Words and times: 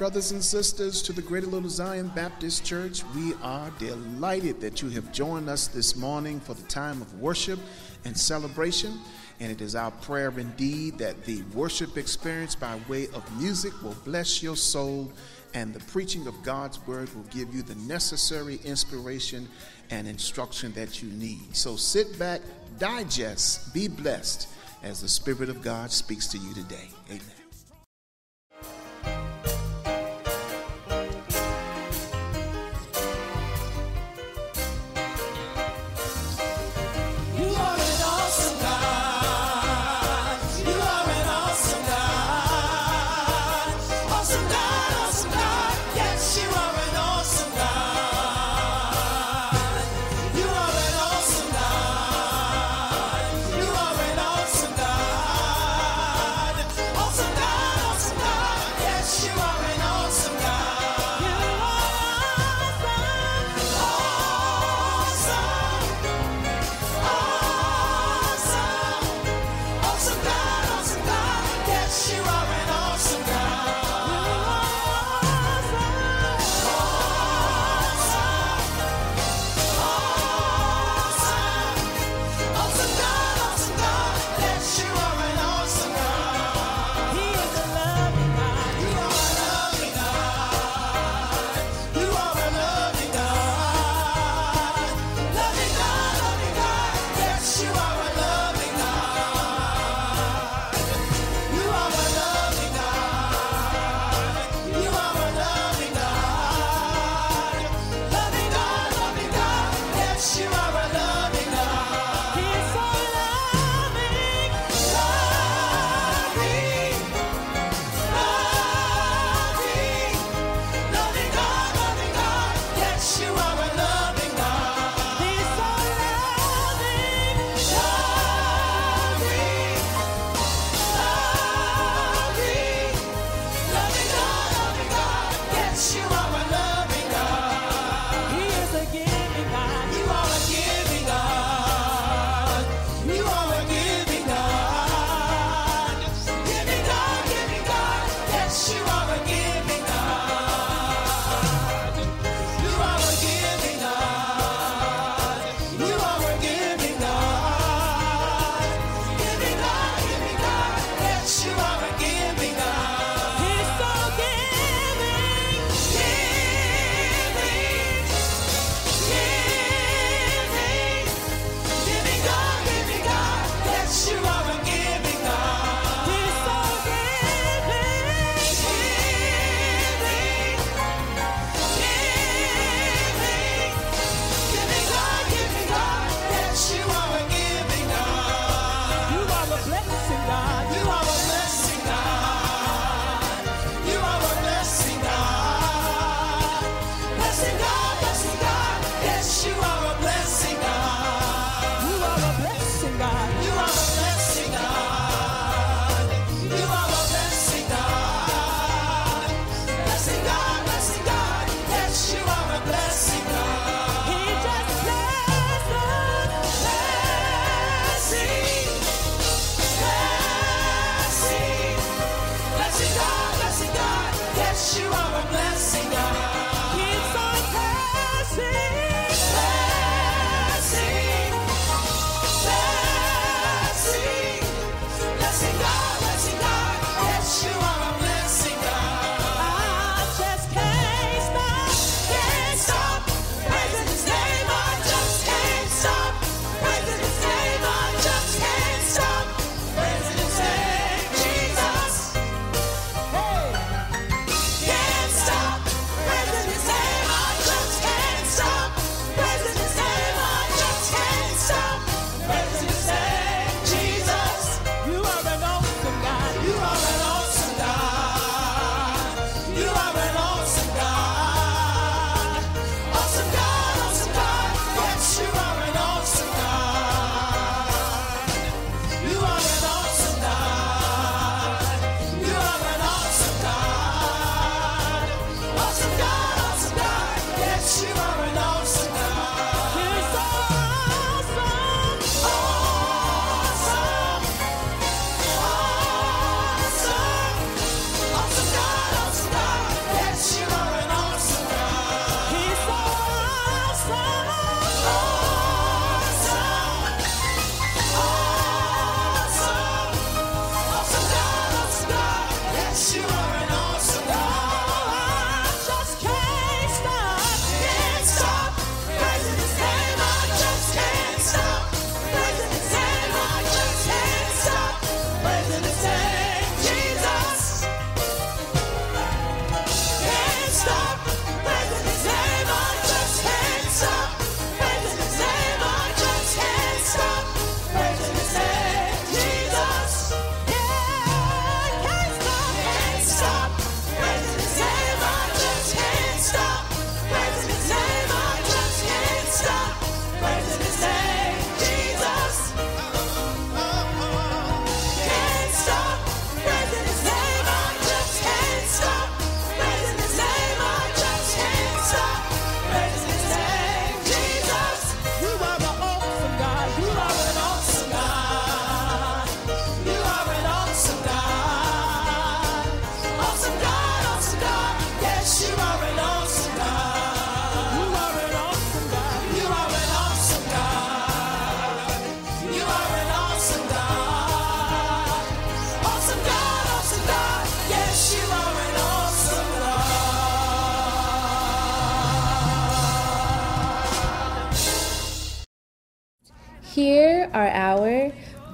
brothers 0.00 0.32
and 0.32 0.42
sisters, 0.42 1.02
to 1.02 1.12
the 1.12 1.20
Greater 1.20 1.46
Little 1.46 1.68
Zion 1.68 2.10
Baptist 2.14 2.64
Church. 2.64 3.02
We 3.14 3.34
are 3.42 3.70
delighted 3.78 4.58
that 4.62 4.80
you 4.80 4.88
have 4.88 5.12
joined 5.12 5.50
us 5.50 5.68
this 5.68 5.94
morning 5.94 6.40
for 6.40 6.54
the 6.54 6.62
time 6.68 7.02
of 7.02 7.20
worship 7.20 7.58
and 8.06 8.16
celebration. 8.16 8.98
And 9.40 9.52
it 9.52 9.60
is 9.60 9.74
our 9.74 9.90
prayer 9.90 10.32
indeed 10.38 10.96
that 10.96 11.22
the 11.26 11.42
worship 11.52 11.98
experience 11.98 12.54
by 12.54 12.80
way 12.88 13.08
of 13.08 13.38
music 13.38 13.74
will 13.82 13.96
bless 14.06 14.42
your 14.42 14.56
soul 14.56 15.12
and 15.52 15.74
the 15.74 15.80
preaching 15.80 16.26
of 16.26 16.42
God's 16.42 16.78
word 16.86 17.14
will 17.14 17.24
give 17.24 17.54
you 17.54 17.60
the 17.60 17.74
necessary 17.86 18.58
inspiration 18.64 19.46
and 19.90 20.08
instruction 20.08 20.72
that 20.72 21.02
you 21.02 21.10
need. 21.10 21.54
So 21.54 21.76
sit 21.76 22.18
back, 22.18 22.40
digest, 22.78 23.74
be 23.74 23.86
blessed 23.86 24.48
as 24.82 25.02
the 25.02 25.08
Spirit 25.08 25.50
of 25.50 25.60
God 25.60 25.92
speaks 25.92 26.26
to 26.28 26.38
you 26.38 26.54
today. 26.54 26.88
Amen. 27.10 27.39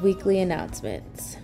Weekly 0.06 0.38
announcements. 0.38 1.36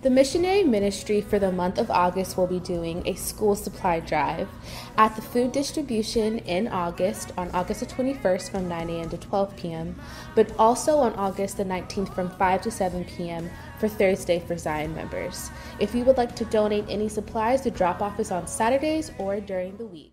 The 0.00 0.08
missionary 0.08 0.64
ministry 0.64 1.20
for 1.20 1.38
the 1.38 1.52
month 1.52 1.76
of 1.76 1.90
August 1.90 2.38
will 2.38 2.46
be 2.46 2.58
doing 2.58 3.06
a 3.06 3.12
school 3.16 3.54
supply 3.54 4.00
drive 4.00 4.48
at 4.96 5.14
the 5.14 5.20
food 5.20 5.52
distribution 5.52 6.38
in 6.38 6.68
August 6.68 7.32
on 7.36 7.50
August 7.50 7.80
the 7.80 7.86
21st 7.86 8.50
from 8.50 8.66
9 8.66 8.88
a.m. 8.88 9.10
to 9.10 9.18
12 9.18 9.56
p.m., 9.58 9.94
but 10.34 10.50
also 10.58 10.96
on 10.96 11.12
August 11.16 11.58
the 11.58 11.66
19th 11.66 12.14
from 12.14 12.30
5 12.30 12.62
to 12.62 12.70
7 12.70 13.04
p.m. 13.04 13.50
for 13.78 13.86
Thursday 13.86 14.40
for 14.40 14.56
Zion 14.56 14.94
members. 14.94 15.50
If 15.80 15.94
you 15.94 16.06
would 16.06 16.16
like 16.16 16.34
to 16.36 16.46
donate 16.46 16.86
any 16.88 17.10
supplies, 17.10 17.60
the 17.60 17.70
drop 17.70 18.00
off 18.00 18.18
is 18.18 18.30
on 18.30 18.46
Saturdays 18.46 19.12
or 19.18 19.38
during 19.38 19.76
the 19.76 19.84
week. 19.84 20.09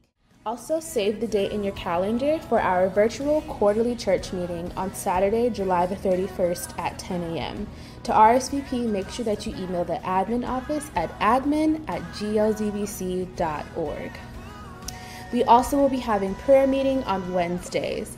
Also, 0.48 0.80
save 0.80 1.20
the 1.20 1.28
date 1.28 1.52
in 1.52 1.62
your 1.62 1.74
calendar 1.74 2.40
for 2.40 2.62
our 2.62 2.88
virtual 2.88 3.42
quarterly 3.42 3.98
church 3.98 4.32
meeting 4.32 4.72
on 4.78 4.94
Saturday, 4.94 5.50
July 5.50 5.86
the 5.86 5.98
31st 5.98 6.80
at 6.80 6.98
10 6.98 7.22
a.m. 7.24 7.68
To 8.04 8.14
RSVP, 8.14 8.90
make 8.90 9.10
sure 9.10 9.26
that 9.26 9.46
you 9.46 9.54
email 9.58 9.84
the 9.84 9.98
admin 10.06 10.48
office 10.48 10.90
at 10.96 11.10
admin 11.20 11.84
at 11.90 12.02
glzbc.org. 12.14 13.32
We 15.34 15.44
also 15.44 15.76
will 15.76 15.90
be 15.90 15.98
having 15.98 16.34
prayer 16.36 16.66
meeting 16.66 17.04
on 17.04 17.34
Wednesdays 17.34 18.16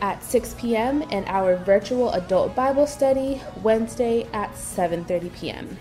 at 0.00 0.22
6 0.22 0.54
p.m. 0.60 1.02
and 1.10 1.26
our 1.26 1.56
virtual 1.56 2.12
adult 2.12 2.54
Bible 2.54 2.86
study 2.86 3.42
Wednesday 3.64 4.28
at 4.32 4.52
7:30 4.52 5.34
p.m. 5.34 5.76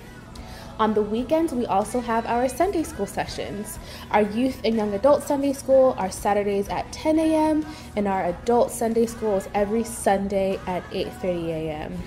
On 0.78 0.94
the 0.94 1.02
weekends, 1.02 1.54
we 1.54 1.66
also 1.66 2.02
have 2.02 2.26
our 2.26 2.50
Sunday 2.50 2.84
school 2.84 3.06
sessions. 3.06 3.80
Our 4.12 4.24
youth 4.24 4.60
and 4.66 4.76
young 4.76 4.94
adult 4.94 5.24
Sunday 5.24 5.54
school 5.54 5.96
are 5.98 6.12
Saturdays 6.12 6.68
at 6.68 6.92
10 6.92 7.18
a.m., 7.18 7.66
and 7.96 8.10
our 8.10 8.26
adult 8.26 8.72
Sunday 8.72 9.06
school 9.06 9.38
is 9.38 9.48
every 9.54 9.86
Sunday 9.86 10.60
at 10.68 10.84
8:30 10.92 11.48
a.m. 11.48 11.98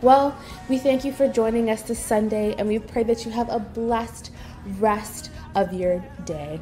Well, 0.00 0.36
we 0.68 0.78
thank 0.78 1.04
you 1.04 1.12
for 1.12 1.26
joining 1.26 1.70
us 1.70 1.82
this 1.82 1.98
Sunday, 1.98 2.54
and 2.56 2.68
we 2.68 2.78
pray 2.78 3.02
that 3.02 3.24
you 3.24 3.32
have 3.32 3.50
a 3.50 3.58
blessed 3.58 4.30
rest 4.78 5.32
of 5.56 5.72
your 5.72 6.04
day. 6.24 6.60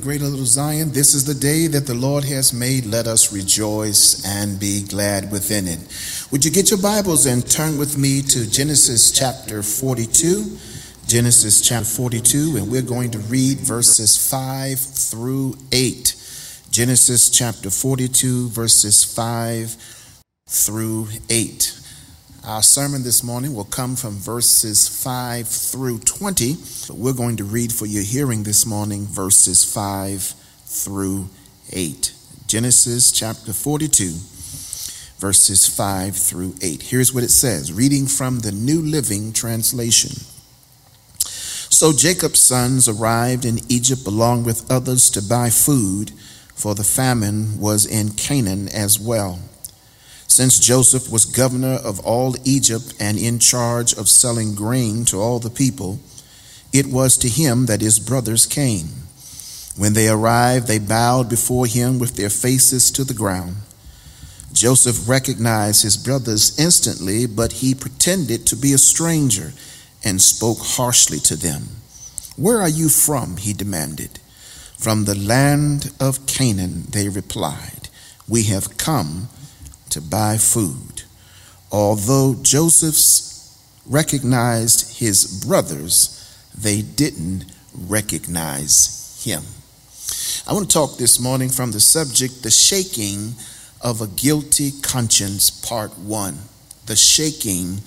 Greater 0.00 0.24
Little 0.24 0.46
Zion. 0.46 0.92
This 0.92 1.12
is 1.12 1.26
the 1.26 1.34
day 1.34 1.66
that 1.66 1.86
the 1.86 1.94
Lord 1.94 2.24
has 2.24 2.52
made. 2.52 2.86
Let 2.86 3.06
us 3.06 3.32
rejoice 3.32 4.24
and 4.24 4.58
be 4.58 4.82
glad 4.82 5.30
within 5.30 5.68
it. 5.68 5.78
Would 6.30 6.44
you 6.44 6.50
get 6.50 6.70
your 6.70 6.80
Bibles 6.80 7.26
and 7.26 7.48
turn 7.48 7.76
with 7.76 7.98
me 7.98 8.22
to 8.22 8.50
Genesis 8.50 9.10
chapter 9.10 9.62
42? 9.62 10.58
Genesis 11.06 11.60
chapter 11.60 11.84
42, 11.84 12.56
and 12.56 12.70
we're 12.70 12.82
going 12.82 13.10
to 13.10 13.18
read 13.18 13.58
verses 13.58 14.16
5 14.30 14.78
through 14.78 15.58
8. 15.70 16.14
Genesis 16.70 17.28
chapter 17.28 17.68
42, 17.68 18.48
verses 18.48 19.04
5 19.04 19.76
through 20.48 21.08
8. 21.28 21.79
Our 22.42 22.62
sermon 22.62 23.02
this 23.02 23.22
morning 23.22 23.54
will 23.54 23.64
come 23.64 23.96
from 23.96 24.12
verses 24.12 24.88
5 24.88 25.46
through 25.46 25.98
20, 25.98 26.54
but 26.88 26.96
we're 26.96 27.12
going 27.12 27.36
to 27.36 27.44
read 27.44 27.70
for 27.70 27.84
your 27.84 28.02
hearing 28.02 28.44
this 28.44 28.64
morning 28.64 29.04
verses 29.04 29.62
5 29.62 30.22
through 30.64 31.28
8. 31.70 32.14
Genesis 32.46 33.12
chapter 33.12 33.52
42, 33.52 34.14
verses 35.18 35.68
5 35.68 36.16
through 36.16 36.54
8. 36.62 36.84
Here's 36.84 37.12
what 37.12 37.24
it 37.24 37.28
says, 37.28 37.74
reading 37.74 38.06
from 38.06 38.38
the 38.38 38.52
New 38.52 38.80
Living 38.80 39.34
Translation. 39.34 40.12
So 41.28 41.92
Jacob's 41.92 42.40
sons 42.40 42.88
arrived 42.88 43.44
in 43.44 43.58
Egypt 43.68 44.06
along 44.06 44.44
with 44.44 44.70
others 44.70 45.10
to 45.10 45.22
buy 45.22 45.50
food, 45.50 46.12
for 46.54 46.74
the 46.74 46.84
famine 46.84 47.60
was 47.60 47.84
in 47.84 48.12
Canaan 48.12 48.68
as 48.68 48.98
well. 48.98 49.40
Since 50.30 50.60
Joseph 50.60 51.10
was 51.10 51.24
governor 51.24 51.74
of 51.74 51.98
all 52.06 52.36
Egypt 52.44 52.94
and 53.00 53.18
in 53.18 53.40
charge 53.40 53.92
of 53.92 54.08
selling 54.08 54.54
grain 54.54 55.04
to 55.06 55.20
all 55.20 55.40
the 55.40 55.50
people, 55.50 55.98
it 56.72 56.86
was 56.86 57.18
to 57.18 57.28
him 57.28 57.66
that 57.66 57.80
his 57.80 57.98
brothers 57.98 58.46
came. 58.46 58.90
When 59.76 59.94
they 59.94 60.08
arrived, 60.08 60.68
they 60.68 60.78
bowed 60.78 61.28
before 61.28 61.66
him 61.66 61.98
with 61.98 62.14
their 62.14 62.30
faces 62.30 62.92
to 62.92 63.02
the 63.02 63.12
ground. 63.12 63.56
Joseph 64.52 65.08
recognized 65.08 65.82
his 65.82 65.96
brothers 65.96 66.56
instantly, 66.60 67.26
but 67.26 67.54
he 67.54 67.74
pretended 67.74 68.46
to 68.46 68.56
be 68.56 68.72
a 68.72 68.78
stranger 68.78 69.52
and 70.04 70.22
spoke 70.22 70.58
harshly 70.60 71.18
to 71.18 71.34
them. 71.34 71.64
Where 72.36 72.60
are 72.60 72.68
you 72.68 72.88
from? 72.88 73.36
he 73.36 73.52
demanded. 73.52 74.20
From 74.78 75.06
the 75.06 75.16
land 75.16 75.90
of 75.98 76.26
Canaan, 76.26 76.84
they 76.90 77.08
replied. 77.08 77.88
We 78.28 78.44
have 78.44 78.76
come 78.76 79.28
to 79.90 80.00
buy 80.00 80.36
food. 80.36 81.02
Although 81.72 82.36
Joseph's 82.42 83.30
recognized 83.86 84.98
his 84.98 85.44
brothers, 85.44 86.16
they 86.56 86.82
didn't 86.82 87.44
recognize 87.74 89.22
him. 89.24 89.42
I 90.48 90.52
want 90.52 90.68
to 90.68 90.72
talk 90.72 90.96
this 90.96 91.20
morning 91.20 91.48
from 91.48 91.72
the 91.72 91.80
subject, 91.80 92.42
the 92.42 92.50
shaking 92.50 93.34
of 93.80 94.00
a 94.00 94.06
guilty 94.06 94.72
conscience, 94.82 95.50
part 95.50 95.96
one. 95.98 96.38
The 96.86 96.96
shaking 96.96 97.78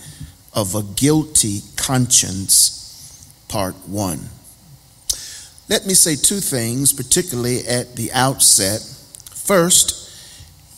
of 0.54 0.76
a 0.76 0.84
guilty 0.84 1.62
conscience, 1.76 3.30
part 3.48 3.76
one. 3.88 4.30
Let 5.70 5.86
me 5.86 5.94
say 5.94 6.16
two 6.16 6.39
things, 6.39 6.94
particularly 6.94 7.66
at 7.68 7.96
the 7.96 8.12
outset. 8.12 8.82
First, 9.32 10.03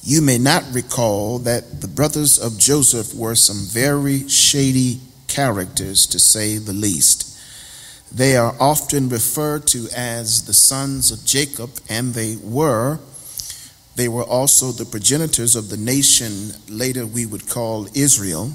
you 0.05 0.21
may 0.21 0.37
not 0.37 0.63
recall 0.71 1.39
that 1.39 1.81
the 1.81 1.87
brothers 1.87 2.37
of 2.37 2.59
Joseph 2.59 3.15
were 3.15 3.33
some 3.33 3.65
very 3.65 4.29
shady 4.29 5.01
characters, 5.27 6.05
to 6.05 6.19
say 6.19 6.59
the 6.59 6.73
least. 6.73 7.35
They 8.11 8.37
are 8.37 8.55
often 8.59 9.09
referred 9.09 9.65
to 9.67 9.87
as 9.97 10.45
the 10.45 10.53
sons 10.53 11.09
of 11.09 11.25
Jacob, 11.25 11.71
and 11.89 12.13
they 12.13 12.37
were. 12.43 12.99
They 13.95 14.07
were 14.07 14.23
also 14.23 14.71
the 14.71 14.85
progenitors 14.85 15.55
of 15.55 15.69
the 15.69 15.77
nation 15.77 16.51
later 16.69 17.07
we 17.07 17.25
would 17.25 17.49
call 17.49 17.87
Israel. 17.95 18.53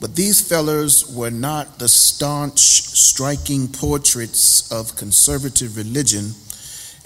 But 0.00 0.16
these 0.16 0.40
fellers 0.40 1.08
were 1.14 1.30
not 1.30 1.78
the 1.78 1.88
staunch, 1.88 2.58
striking 2.58 3.68
portraits 3.68 4.70
of 4.72 4.96
conservative 4.96 5.76
religion 5.76 6.32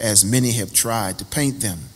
as 0.00 0.24
many 0.24 0.52
have 0.52 0.72
tried 0.72 1.18
to 1.18 1.26
paint 1.26 1.60
them. 1.60 1.91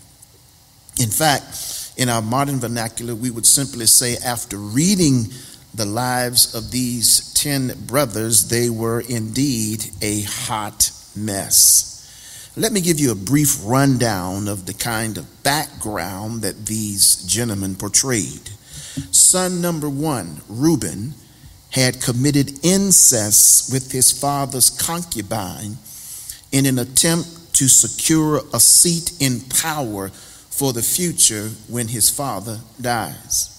In 1.01 1.11
fact, 1.11 1.93
in 1.97 2.09
our 2.09 2.23
modern 2.23 2.61
vernacular, 2.61 3.15
we 3.15 3.31
would 3.31 3.47
simply 3.47 3.87
say, 3.87 4.17
after 4.17 4.57
reading 4.57 5.29
the 5.75 5.87
lives 5.87 6.55
of 6.55 6.71
these 6.71 7.33
10 7.35 7.87
brothers, 7.87 8.49
they 8.49 8.71
were 8.71 9.01
indeed 9.01 9.85
a 10.01 10.23
hot 10.23 10.91
mess. 11.15 12.53
Let 12.57 12.73
me 12.73 12.81
give 12.81 12.99
you 12.99 13.13
a 13.13 13.15
brief 13.15 13.59
rundown 13.65 14.49
of 14.49 14.65
the 14.65 14.73
kind 14.73 15.19
of 15.19 15.43
background 15.43 16.41
that 16.41 16.65
these 16.65 17.17
gentlemen 17.25 17.75
portrayed. 17.75 18.51
Son 19.11 19.61
number 19.61 19.91
one, 19.91 20.41
Reuben, 20.49 21.15
had 21.73 22.01
committed 22.01 22.65
incest 22.65 23.71
with 23.71 23.93
his 23.93 24.11
father's 24.19 24.71
concubine 24.71 25.77
in 26.51 26.65
an 26.65 26.79
attempt 26.79 27.55
to 27.55 27.69
secure 27.69 28.41
a 28.55 28.61
seat 28.61 29.13
in 29.21 29.41
power 29.41 30.11
for 30.57 30.73
the 30.73 30.83
future 30.83 31.51
when 31.69 31.88
his 31.88 32.09
father 32.09 32.59
dies. 32.81 33.53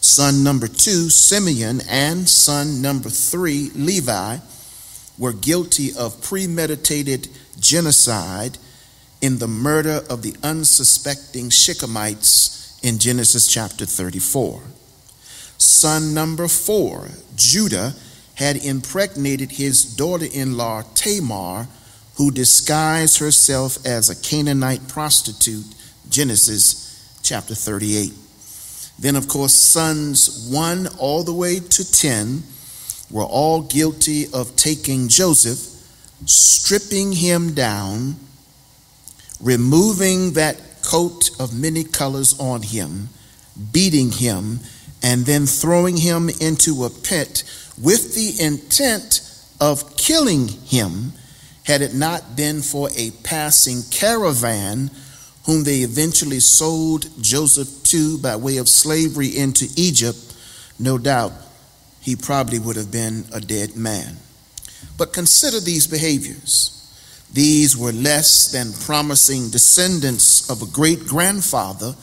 Son 0.00 0.42
number 0.42 0.66
two, 0.66 1.10
Simeon, 1.10 1.82
and 1.86 2.26
son 2.26 2.80
number 2.80 3.10
three, 3.10 3.70
Levi, 3.74 4.38
were 5.18 5.34
guilty 5.34 5.92
of 5.94 6.22
premeditated 6.22 7.28
genocide 7.60 8.56
in 9.20 9.38
the 9.38 9.48
murder 9.48 10.00
of 10.08 10.22
the 10.22 10.34
unsuspecting 10.42 11.50
Shechemites 11.50 12.82
in 12.82 12.98
Genesis 12.98 13.46
chapter 13.46 13.84
34. 13.84 14.62
Son 15.58 16.14
number 16.14 16.48
four, 16.48 17.08
Judah, 17.36 17.92
had 18.36 18.64
impregnated 18.64 19.50
his 19.50 19.84
daughter 19.84 20.26
in 20.32 20.56
law 20.56 20.82
Tamar, 20.94 21.66
who 22.16 22.30
disguised 22.30 23.18
herself 23.18 23.84
as 23.84 24.08
a 24.08 24.16
Canaanite 24.22 24.88
prostitute 24.88 25.66
Genesis 26.08 27.20
chapter 27.22 27.54
38. 27.54 28.12
Then, 28.98 29.16
of 29.16 29.28
course, 29.28 29.54
sons 29.54 30.48
1 30.50 30.88
all 30.98 31.22
the 31.22 31.32
way 31.32 31.60
to 31.60 31.92
10 31.92 32.42
were 33.10 33.24
all 33.24 33.62
guilty 33.62 34.26
of 34.32 34.56
taking 34.56 35.08
Joseph, 35.08 35.58
stripping 36.26 37.12
him 37.12 37.54
down, 37.54 38.16
removing 39.40 40.32
that 40.32 40.60
coat 40.82 41.30
of 41.38 41.58
many 41.58 41.84
colors 41.84 42.38
on 42.40 42.62
him, 42.62 43.08
beating 43.72 44.10
him, 44.10 44.60
and 45.02 45.26
then 45.26 45.46
throwing 45.46 45.96
him 45.96 46.28
into 46.40 46.84
a 46.84 46.90
pit 46.90 47.44
with 47.80 48.14
the 48.14 48.42
intent 48.44 49.20
of 49.60 49.96
killing 49.96 50.48
him 50.48 51.12
had 51.64 51.82
it 51.82 51.94
not 51.94 52.36
been 52.36 52.62
for 52.62 52.88
a 52.96 53.10
passing 53.22 53.82
caravan 53.90 54.90
whom 55.48 55.64
they 55.64 55.78
eventually 55.78 56.40
sold 56.40 57.08
Joseph 57.22 57.82
to 57.82 58.18
by 58.18 58.36
way 58.36 58.58
of 58.58 58.68
slavery 58.68 59.28
into 59.28 59.66
Egypt, 59.76 60.18
no 60.78 60.98
doubt 60.98 61.32
he 62.02 62.14
probably 62.14 62.58
would 62.58 62.76
have 62.76 62.92
been 62.92 63.24
a 63.32 63.40
dead 63.40 63.74
man. 63.74 64.18
But 64.98 65.14
consider 65.14 65.58
these 65.58 65.86
behaviors. 65.86 66.74
These 67.32 67.78
were 67.78 67.92
less 67.92 68.52
than 68.52 68.74
promising 68.84 69.48
descendants 69.48 70.50
of 70.50 70.60
a 70.60 70.70
great 70.70 71.06
grandfather 71.06 71.94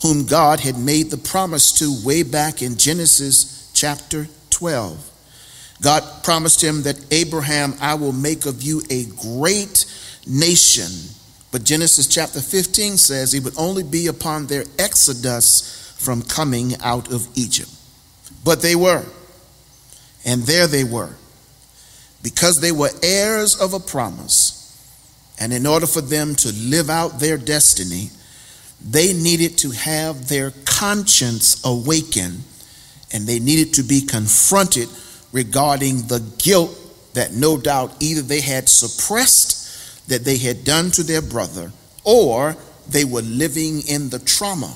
whom 0.00 0.24
God 0.24 0.60
had 0.60 0.78
made 0.78 1.10
the 1.10 1.16
promise 1.16 1.72
to 1.80 2.06
way 2.06 2.22
back 2.22 2.62
in 2.62 2.76
Genesis 2.76 3.72
chapter 3.74 4.28
12. 4.50 5.10
God 5.82 6.22
promised 6.22 6.62
him 6.62 6.82
that 6.82 7.04
Abraham, 7.10 7.74
I 7.80 7.94
will 7.94 8.12
make 8.12 8.46
of 8.46 8.62
you 8.62 8.82
a 8.88 9.06
great 9.06 9.84
nation 10.28 11.13
but 11.54 11.62
Genesis 11.62 12.08
chapter 12.08 12.40
15 12.40 12.96
says 12.96 13.32
it 13.32 13.44
would 13.44 13.56
only 13.56 13.84
be 13.84 14.08
upon 14.08 14.48
their 14.48 14.64
exodus 14.76 15.94
from 15.96 16.20
coming 16.20 16.72
out 16.80 17.12
of 17.12 17.28
Egypt. 17.36 17.70
But 18.42 18.60
they 18.60 18.74
were. 18.74 19.04
And 20.24 20.42
there 20.42 20.66
they 20.66 20.82
were. 20.82 21.14
Because 22.24 22.60
they 22.60 22.72
were 22.72 22.90
heirs 23.04 23.54
of 23.60 23.72
a 23.72 23.78
promise. 23.78 25.32
And 25.38 25.52
in 25.52 25.64
order 25.64 25.86
for 25.86 26.00
them 26.00 26.34
to 26.34 26.52
live 26.54 26.90
out 26.90 27.20
their 27.20 27.38
destiny, 27.38 28.10
they 28.84 29.12
needed 29.12 29.56
to 29.58 29.70
have 29.70 30.26
their 30.26 30.50
conscience 30.64 31.64
awakened 31.64 32.42
and 33.12 33.28
they 33.28 33.38
needed 33.38 33.74
to 33.74 33.84
be 33.84 34.00
confronted 34.00 34.88
regarding 35.30 36.08
the 36.08 36.18
guilt 36.36 36.76
that 37.14 37.32
no 37.32 37.56
doubt 37.56 37.94
either 38.00 38.22
they 38.22 38.40
had 38.40 38.68
suppressed 38.68 39.63
that 40.08 40.24
they 40.24 40.38
had 40.38 40.64
done 40.64 40.90
to 40.92 41.02
their 41.02 41.22
brother, 41.22 41.72
or 42.04 42.56
they 42.88 43.04
were 43.04 43.22
living 43.22 43.82
in 43.88 44.10
the 44.10 44.18
trauma, 44.18 44.74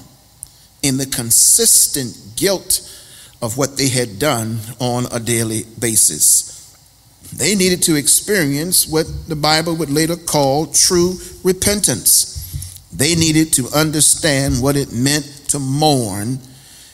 in 0.83 0.97
the 0.97 1.07
consistent 1.07 2.37
guilt 2.37 2.81
of 3.43 3.57
what 3.57 3.77
they 3.77 3.89
had 3.89 4.19
done 4.19 4.59
on 4.81 5.07
a 5.13 5.21
daily 5.21 5.65
basis. 5.79 6.55
They 7.35 7.55
needed 7.55 7.83
to 7.85 7.97
experience 7.97 8.87
what 8.87 9.07
the 9.29 9.37
Bible 9.37 9.77
would 9.77 9.91
later 9.91 10.17
call 10.17 10.67
true 10.67 11.19
repentance. 11.45 12.35
They 12.93 13.15
needed 13.15 13.53
to 13.55 13.69
understand 13.75 14.63
what 14.63 14.77
it 14.77 14.93
meant 14.93 15.27
to 15.49 15.59
mourn, 15.59 16.39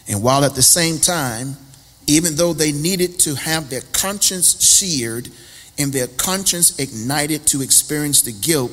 and 0.09 0.23
while 0.23 0.45
at 0.45 0.55
the 0.55 0.63
same 0.63 0.99
time, 0.99 1.57
even 2.07 2.35
though 2.35 2.53
they 2.53 2.73
needed 2.73 3.19
to 3.21 3.35
have 3.35 3.71
their 3.71 3.81
conscience 3.93 4.49
seared 4.49 5.31
and 5.79 5.93
their 5.93 6.07
conscience 6.07 6.79
ignited 6.79 7.47
to 7.49 7.63
experience 7.63 8.23
the 8.23 8.33
guilt, 8.33 8.73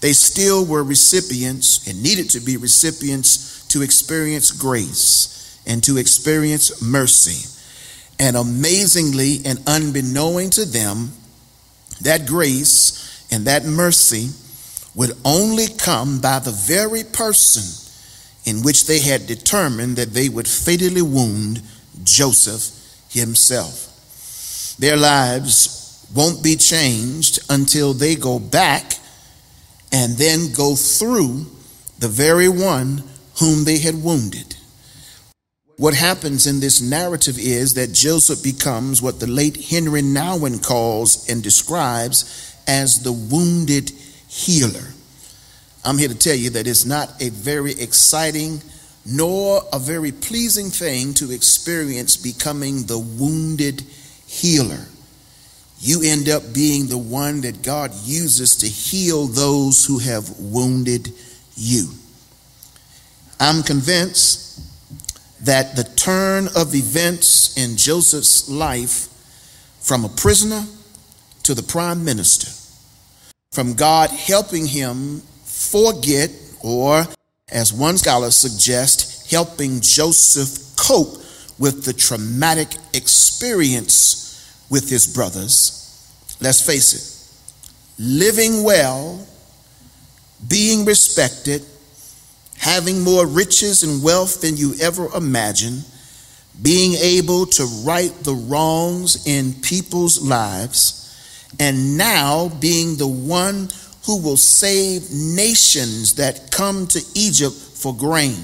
they 0.00 0.12
still 0.12 0.66
were 0.66 0.84
recipients 0.84 1.86
and 1.86 2.02
needed 2.02 2.30
to 2.30 2.40
be 2.40 2.56
recipients 2.56 3.66
to 3.68 3.82
experience 3.82 4.50
grace 4.50 5.60
and 5.66 5.82
to 5.84 5.96
experience 5.96 6.82
mercy. 6.82 7.48
And 8.18 8.36
amazingly 8.36 9.40
and 9.44 9.58
unbeknowing 9.66 10.50
to 10.50 10.64
them, 10.64 11.12
that 12.02 12.26
grace 12.26 13.26
and 13.32 13.46
that 13.46 13.64
mercy 13.64 14.28
would 14.94 15.12
only 15.24 15.66
come 15.78 16.20
by 16.20 16.38
the 16.38 16.52
very 16.52 17.02
person 17.02 17.62
in 18.44 18.62
which 18.62 18.86
they 18.86 19.00
had 19.00 19.26
determined 19.26 19.96
that 19.96 20.12
they 20.12 20.28
would 20.28 20.46
fatally 20.46 21.02
wound 21.02 21.62
Joseph 22.04 22.70
himself. 23.10 24.76
Their 24.78 24.96
lives 24.96 25.83
won't 26.14 26.42
be 26.42 26.56
changed 26.56 27.40
until 27.50 27.92
they 27.92 28.14
go 28.14 28.38
back 28.38 28.94
and 29.92 30.16
then 30.16 30.52
go 30.52 30.74
through 30.74 31.46
the 31.98 32.08
very 32.08 32.48
one 32.48 33.02
whom 33.40 33.64
they 33.64 33.78
had 33.78 34.02
wounded. 34.02 34.56
What 35.76 35.94
happens 35.94 36.46
in 36.46 36.60
this 36.60 36.80
narrative 36.80 37.36
is 37.38 37.74
that 37.74 37.92
Joseph 37.92 38.42
becomes 38.42 39.02
what 39.02 39.18
the 39.18 39.26
late 39.26 39.72
Henri 39.72 40.02
Nouwen 40.02 40.64
calls 40.64 41.28
and 41.28 41.42
describes 41.42 42.54
as 42.68 43.02
the 43.02 43.12
wounded 43.12 43.90
healer. 44.28 44.94
I'm 45.84 45.98
here 45.98 46.08
to 46.08 46.18
tell 46.18 46.36
you 46.36 46.50
that 46.50 46.66
it's 46.66 46.86
not 46.86 47.20
a 47.20 47.30
very 47.30 47.72
exciting 47.72 48.62
nor 49.04 49.62
a 49.72 49.78
very 49.78 50.12
pleasing 50.12 50.70
thing 50.70 51.12
to 51.14 51.30
experience 51.30 52.16
becoming 52.16 52.84
the 52.84 52.98
wounded 52.98 53.82
healer. 54.26 54.86
You 55.84 56.00
end 56.02 56.30
up 56.30 56.54
being 56.54 56.86
the 56.86 56.96
one 56.96 57.42
that 57.42 57.62
God 57.62 57.92
uses 58.04 58.56
to 58.56 58.66
heal 58.66 59.26
those 59.26 59.84
who 59.84 59.98
have 59.98 60.30
wounded 60.38 61.12
you. 61.56 61.90
I'm 63.38 63.62
convinced 63.62 64.62
that 65.44 65.76
the 65.76 65.84
turn 65.84 66.48
of 66.56 66.74
events 66.74 67.58
in 67.58 67.76
Joseph's 67.76 68.48
life 68.48 69.08
from 69.82 70.06
a 70.06 70.08
prisoner 70.08 70.64
to 71.42 71.52
the 71.52 71.62
prime 71.62 72.02
minister, 72.02 72.50
from 73.52 73.74
God 73.74 74.08
helping 74.08 74.64
him 74.64 75.20
forget, 75.44 76.30
or 76.62 77.04
as 77.52 77.74
one 77.74 77.98
scholar 77.98 78.30
suggests, 78.30 79.30
helping 79.30 79.82
Joseph 79.82 80.74
cope 80.76 81.22
with 81.58 81.84
the 81.84 81.92
traumatic 81.92 82.68
experience 82.94 84.23
with 84.74 84.90
his 84.90 85.06
brothers. 85.06 86.36
Let's 86.40 86.60
face 86.60 86.90
it, 86.98 88.02
living 88.02 88.64
well, 88.64 89.24
being 90.48 90.84
respected, 90.84 91.62
having 92.58 93.00
more 93.00 93.24
riches 93.24 93.84
and 93.84 94.02
wealth 94.02 94.40
than 94.40 94.56
you 94.56 94.74
ever 94.82 95.06
imagined, 95.14 95.84
being 96.60 96.94
able 96.94 97.46
to 97.46 97.64
right 97.84 98.12
the 98.24 98.34
wrongs 98.34 99.28
in 99.28 99.54
people's 99.62 100.20
lives, 100.20 101.54
and 101.60 101.96
now 101.96 102.48
being 102.60 102.96
the 102.96 103.06
one 103.06 103.68
who 104.06 104.20
will 104.20 104.36
save 104.36 105.08
nations 105.12 106.16
that 106.16 106.50
come 106.50 106.88
to 106.88 107.00
Egypt 107.14 107.54
for 107.54 107.94
grain. 107.94 108.42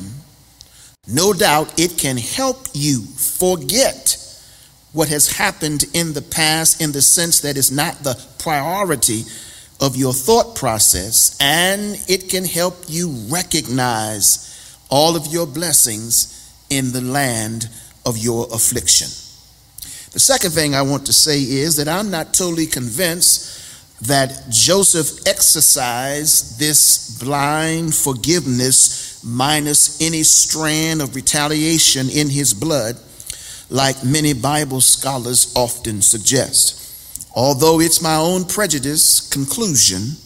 No 1.09 1.33
doubt 1.33 1.81
it 1.81 1.99
can 1.99 2.17
help 2.17 2.69
you 2.73 3.03
forget 3.03 4.20
what 4.93 5.09
has 5.09 5.31
happened 5.31 5.85
in 5.95 6.13
the 6.13 6.23
past 6.23 6.81
in 6.81 6.93
the 6.93 7.03
sense 7.03 7.41
that 7.41 7.57
it's 7.57 7.71
not 7.71 7.99
the 8.03 8.21
priority 8.39 9.23
of 9.81 9.97
your 9.97 10.13
thought 10.13 10.57
process, 10.57 11.37
and 11.41 11.97
it 12.09 12.29
can 12.29 12.45
help 12.45 12.77
you 12.89 13.11
recognize 13.29 14.47
all 14.91 15.17
of 15.17 15.27
your 15.29 15.47
blessings 15.47 16.37
in 16.69 16.93
the 16.93 17.01
land 17.01 17.69
of 18.05 18.19
your 18.19 18.47
affliction. 18.53 19.09
The 20.13 20.19
second 20.19 20.51
thing 20.51 20.75
I 20.75 20.83
want 20.83 21.07
to 21.07 21.13
say 21.13 21.41
is 21.41 21.77
that 21.77 21.89
I'm 21.89 22.11
not 22.11 22.35
totally 22.35 22.67
convinced 22.67 23.59
that 24.03 24.49
Joseph 24.51 25.27
exercised 25.27 26.59
this 26.59 27.19
blind 27.23 27.95
forgiveness 27.95 29.23
minus 29.23 30.01
any 30.01 30.23
strand 30.23 31.03
of 31.03 31.15
retaliation 31.15 32.09
in 32.09 32.29
his 32.29 32.55
blood, 32.55 32.97
like 33.71 34.05
many 34.05 34.35
Bible 34.35 34.81
scholars 34.81 35.53
often 35.57 36.03
suggest 36.03 36.81
although 37.35 37.81
it's 37.81 38.03
my 38.03 38.17
own 38.17 38.45
prejudice 38.45 39.21
conclusion. 39.29 40.17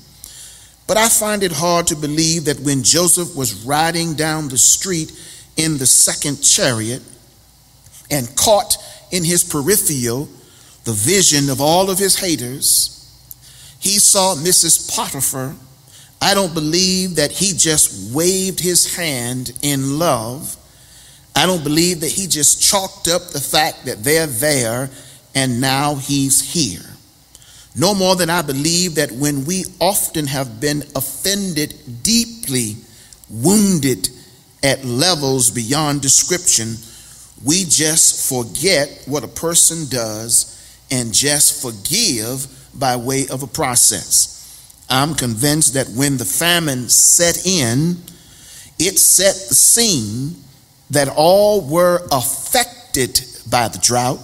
But 0.86 0.96
I 0.96 1.08
find 1.08 1.42
it 1.42 1.52
hard 1.52 1.86
to 1.88 1.96
believe 1.96 2.44
that 2.44 2.60
when 2.60 2.82
Joseph 2.82 3.36
was 3.36 3.64
riding 3.64 4.14
down 4.14 4.48
the 4.48 4.58
street 4.58 5.12
in 5.56 5.78
the 5.78 5.86
second 5.86 6.42
chariot 6.42 7.02
and 8.10 8.34
caught 8.36 8.76
in 9.10 9.24
his 9.24 9.42
peripheral 9.44 10.28
the 10.84 10.92
vision 10.92 11.48
of 11.48 11.60
all 11.60 11.90
of 11.90 11.98
his 11.98 12.18
haters, 12.18 12.90
he 13.80 13.98
saw 13.98 14.34
Mrs. 14.34 14.94
Potiphar. 14.94 15.54
I 16.20 16.34
don't 16.34 16.54
believe 16.54 17.16
that 17.16 17.32
he 17.32 17.52
just 17.52 18.14
waved 18.14 18.60
his 18.60 18.96
hand 18.96 19.52
in 19.62 19.98
love. 19.98 20.56
I 21.36 21.46
don't 21.46 21.64
believe 21.64 22.00
that 22.00 22.12
he 22.12 22.26
just 22.26 22.62
chalked 22.62 23.08
up 23.08 23.22
the 23.28 23.40
fact 23.40 23.86
that 23.86 24.04
they're 24.04 24.26
there 24.26 24.90
and 25.34 25.60
now 25.60 25.96
he's 25.96 26.40
here. 26.40 26.84
No 27.76 27.92
more 27.94 28.14
than 28.14 28.30
I 28.30 28.42
believe 28.42 28.94
that 28.94 29.10
when 29.10 29.44
we 29.44 29.64
often 29.80 30.28
have 30.28 30.60
been 30.60 30.82
offended 30.94 31.74
deeply, 32.02 32.76
wounded 33.28 34.08
at 34.62 34.84
levels 34.84 35.50
beyond 35.50 36.00
description, 36.00 36.76
we 37.44 37.64
just 37.64 38.28
forget 38.28 39.02
what 39.06 39.24
a 39.24 39.28
person 39.28 39.88
does 39.88 40.50
and 40.90 41.12
just 41.12 41.60
forgive 41.60 42.46
by 42.78 42.94
way 42.94 43.26
of 43.28 43.42
a 43.42 43.48
process. 43.48 44.84
I'm 44.88 45.14
convinced 45.14 45.74
that 45.74 45.88
when 45.88 46.16
the 46.16 46.24
famine 46.24 46.88
set 46.88 47.44
in, 47.44 47.96
it 48.78 48.98
set 48.98 49.34
the 49.48 49.54
scene 49.54 50.36
that 50.90 51.08
all 51.08 51.68
were 51.68 52.00
affected 52.10 53.20
by 53.50 53.68
the 53.68 53.78
drought 53.78 54.20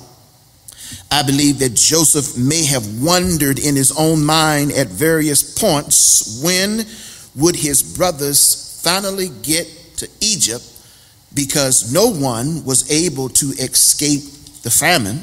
I 1.11 1.23
believe 1.23 1.59
that 1.59 1.75
Joseph 1.75 2.37
may 2.39 2.65
have 2.67 3.03
wondered 3.03 3.59
in 3.59 3.77
his 3.77 3.93
own 3.99 4.25
mind 4.25 4.73
at 4.73 4.87
various 4.89 5.59
points 5.59 6.41
when 6.43 6.85
would 7.35 7.57
his 7.57 7.83
brothers 7.83 8.81
finally 8.83 9.29
get 9.43 9.67
to 9.99 10.09
Egypt 10.21 10.65
because 11.35 11.93
no 11.93 12.11
one 12.11 12.65
was 12.65 12.91
able 12.91 13.29
to 13.29 13.47
escape 13.47 14.23
the 14.63 14.71
famine. 14.71 15.21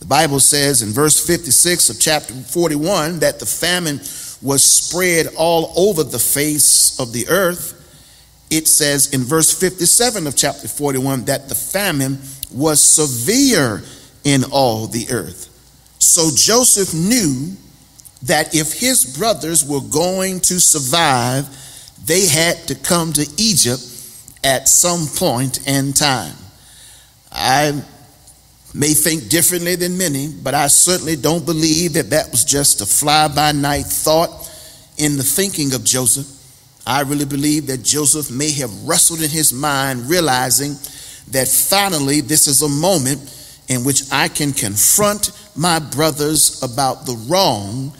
The 0.00 0.06
Bible 0.06 0.40
says 0.40 0.82
in 0.82 0.90
verse 0.90 1.24
56 1.24 1.90
of 1.90 2.00
chapter 2.00 2.34
41 2.34 3.20
that 3.20 3.38
the 3.38 3.46
famine 3.46 3.98
was 4.40 4.64
spread 4.64 5.28
all 5.36 5.72
over 5.76 6.02
the 6.02 6.18
face 6.18 6.98
of 6.98 7.12
the 7.12 7.28
earth. 7.28 7.78
It 8.52 8.68
says 8.68 9.14
in 9.14 9.22
verse 9.22 9.50
57 9.50 10.26
of 10.26 10.36
chapter 10.36 10.68
41 10.68 11.24
that 11.24 11.48
the 11.48 11.54
famine 11.54 12.18
was 12.52 12.84
severe 12.84 13.82
in 14.24 14.44
all 14.52 14.86
the 14.86 15.06
earth. 15.10 15.48
So 15.98 16.28
Joseph 16.34 16.92
knew 16.92 17.56
that 18.24 18.54
if 18.54 18.78
his 18.78 19.16
brothers 19.16 19.64
were 19.64 19.80
going 19.80 20.40
to 20.40 20.60
survive, 20.60 21.48
they 22.04 22.26
had 22.26 22.58
to 22.68 22.74
come 22.74 23.14
to 23.14 23.26
Egypt 23.38 23.80
at 24.44 24.68
some 24.68 25.06
point 25.06 25.66
in 25.66 25.94
time. 25.94 26.36
I 27.32 27.82
may 28.74 28.92
think 28.92 29.30
differently 29.30 29.76
than 29.76 29.96
many, 29.96 30.28
but 30.28 30.52
I 30.52 30.66
certainly 30.66 31.16
don't 31.16 31.46
believe 31.46 31.94
that 31.94 32.10
that 32.10 32.30
was 32.30 32.44
just 32.44 32.82
a 32.82 32.86
fly 32.86 33.28
by 33.28 33.52
night 33.52 33.86
thought 33.86 34.50
in 34.98 35.16
the 35.16 35.22
thinking 35.22 35.72
of 35.72 35.84
Joseph. 35.84 36.41
I 36.86 37.02
really 37.02 37.24
believe 37.24 37.66
that 37.68 37.82
Joseph 37.82 38.30
may 38.30 38.50
have 38.52 38.72
wrestled 38.84 39.22
in 39.22 39.30
his 39.30 39.52
mind, 39.52 40.08
realizing 40.08 40.72
that 41.30 41.48
finally 41.48 42.20
this 42.20 42.46
is 42.46 42.62
a 42.62 42.68
moment 42.68 43.20
in 43.68 43.84
which 43.84 44.02
I 44.12 44.28
can 44.28 44.52
confront 44.52 45.30
my 45.56 45.78
brothers 45.78 46.62
about 46.62 47.06
the 47.06 47.16
wrong 47.28 47.92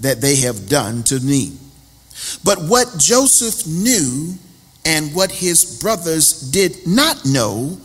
that 0.00 0.20
they 0.20 0.36
have 0.36 0.68
done 0.68 1.02
to 1.04 1.20
me. 1.20 1.56
But 2.42 2.58
what 2.58 2.96
Joseph 2.98 3.66
knew 3.66 4.34
and 4.84 5.14
what 5.14 5.30
his 5.30 5.78
brothers 5.80 6.40
did 6.50 6.86
not 6.86 7.24
know 7.24 7.78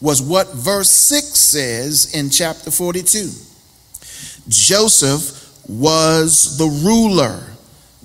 was 0.00 0.20
what 0.20 0.52
verse 0.52 0.90
6 0.90 1.26
says 1.28 2.14
in 2.14 2.28
chapter 2.28 2.70
42. 2.70 3.30
Joseph 4.48 5.68
was 5.68 6.58
the 6.58 6.66
ruler. 6.84 7.51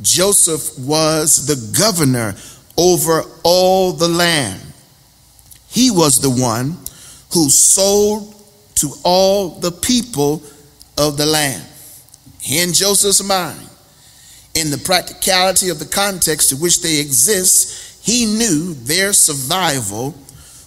Joseph 0.02 0.78
was 0.80 1.48
the 1.48 1.78
governor 1.78 2.36
over 2.78 3.24
all 3.44 3.94
the 3.94 4.08
land. 4.08 4.62
He 5.70 5.92
was 5.92 6.22
the 6.22 6.30
one 6.30 6.78
who 7.34 7.50
sold 7.50 8.34
to 8.76 8.94
all 9.04 9.50
the 9.60 9.72
people 9.72 10.44
of 10.98 11.18
the 11.18 11.26
land. 11.26 11.64
In 12.50 12.74
Joseph's 12.74 13.24
mind, 13.24 13.68
in 14.54 14.70
the 14.70 14.78
practicality 14.78 15.70
of 15.70 15.80
the 15.80 15.86
context 15.86 16.52
in 16.52 16.60
which 16.60 16.82
they 16.82 17.00
exist, 17.00 18.06
he 18.06 18.26
knew 18.26 18.74
their 18.74 19.14
survival 19.14 20.16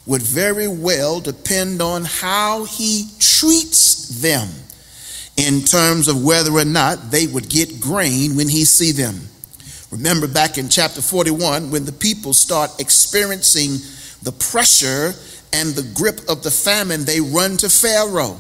would 0.07 0.23
very 0.23 0.69
well 0.69 1.21
depend 1.21 1.81
on 1.81 2.05
how 2.05 2.65
he 2.65 3.09
treats 3.19 4.21
them 4.21 4.49
in 5.41 5.63
terms 5.63 6.07
of 6.07 6.23
whether 6.23 6.53
or 6.53 6.67
not 6.67 7.11
they 7.11 7.27
would 7.27 7.49
get 7.49 7.81
grain 7.81 8.37
when 8.37 8.49
he 8.49 8.65
see 8.65 8.93
them. 8.93 9.19
Remember 9.91 10.29
back 10.29 10.59
in 10.59 10.69
chapter 10.69 11.01
41 11.01 11.71
when 11.71 11.85
the 11.87 11.93
people 11.93 12.35
start 12.35 12.79
experiencing 12.79 13.79
the 14.23 14.33
pressure 14.33 15.15
and 15.53 15.75
the 15.75 15.91
grip 15.95 16.21
of 16.29 16.43
the 16.43 16.51
famine, 16.51 17.05
they 17.05 17.21
run 17.21 17.57
to 17.57 17.71
Pharaoh. 17.71 18.37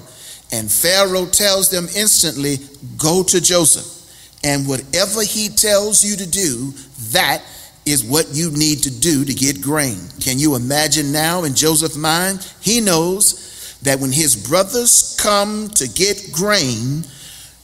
And 0.53 0.71
Pharaoh 0.71 1.27
tells 1.27 1.71
them 1.71 1.87
instantly, 1.97 2.59
Go 2.99 3.23
to 3.23 3.41
Joseph. 3.41 3.97
And 4.45 4.69
whatever 4.69 5.23
he 5.23 5.49
tells 5.49 6.05
you 6.05 6.17
to 6.17 6.27
do, 6.27 6.73
that 7.13 7.43
is 7.87 8.05
what 8.05 8.27
you 8.33 8.51
need 8.51 8.83
to 8.83 8.91
do 8.91 9.25
to 9.25 9.35
get 9.35 9.61
grain. 9.63 9.99
Can 10.21 10.39
you 10.39 10.55
imagine 10.55 11.13
now 11.13 11.45
in 11.45 11.55
Joseph's 11.55 11.97
mind? 11.97 12.47
He 12.61 12.81
knows 12.81 13.50
that 13.83 14.01
when 14.01 14.13
his 14.13 14.37
brothers 14.37 15.17
come 15.21 15.69
to 15.71 15.89
get 15.89 16.31
grain, 16.33 17.05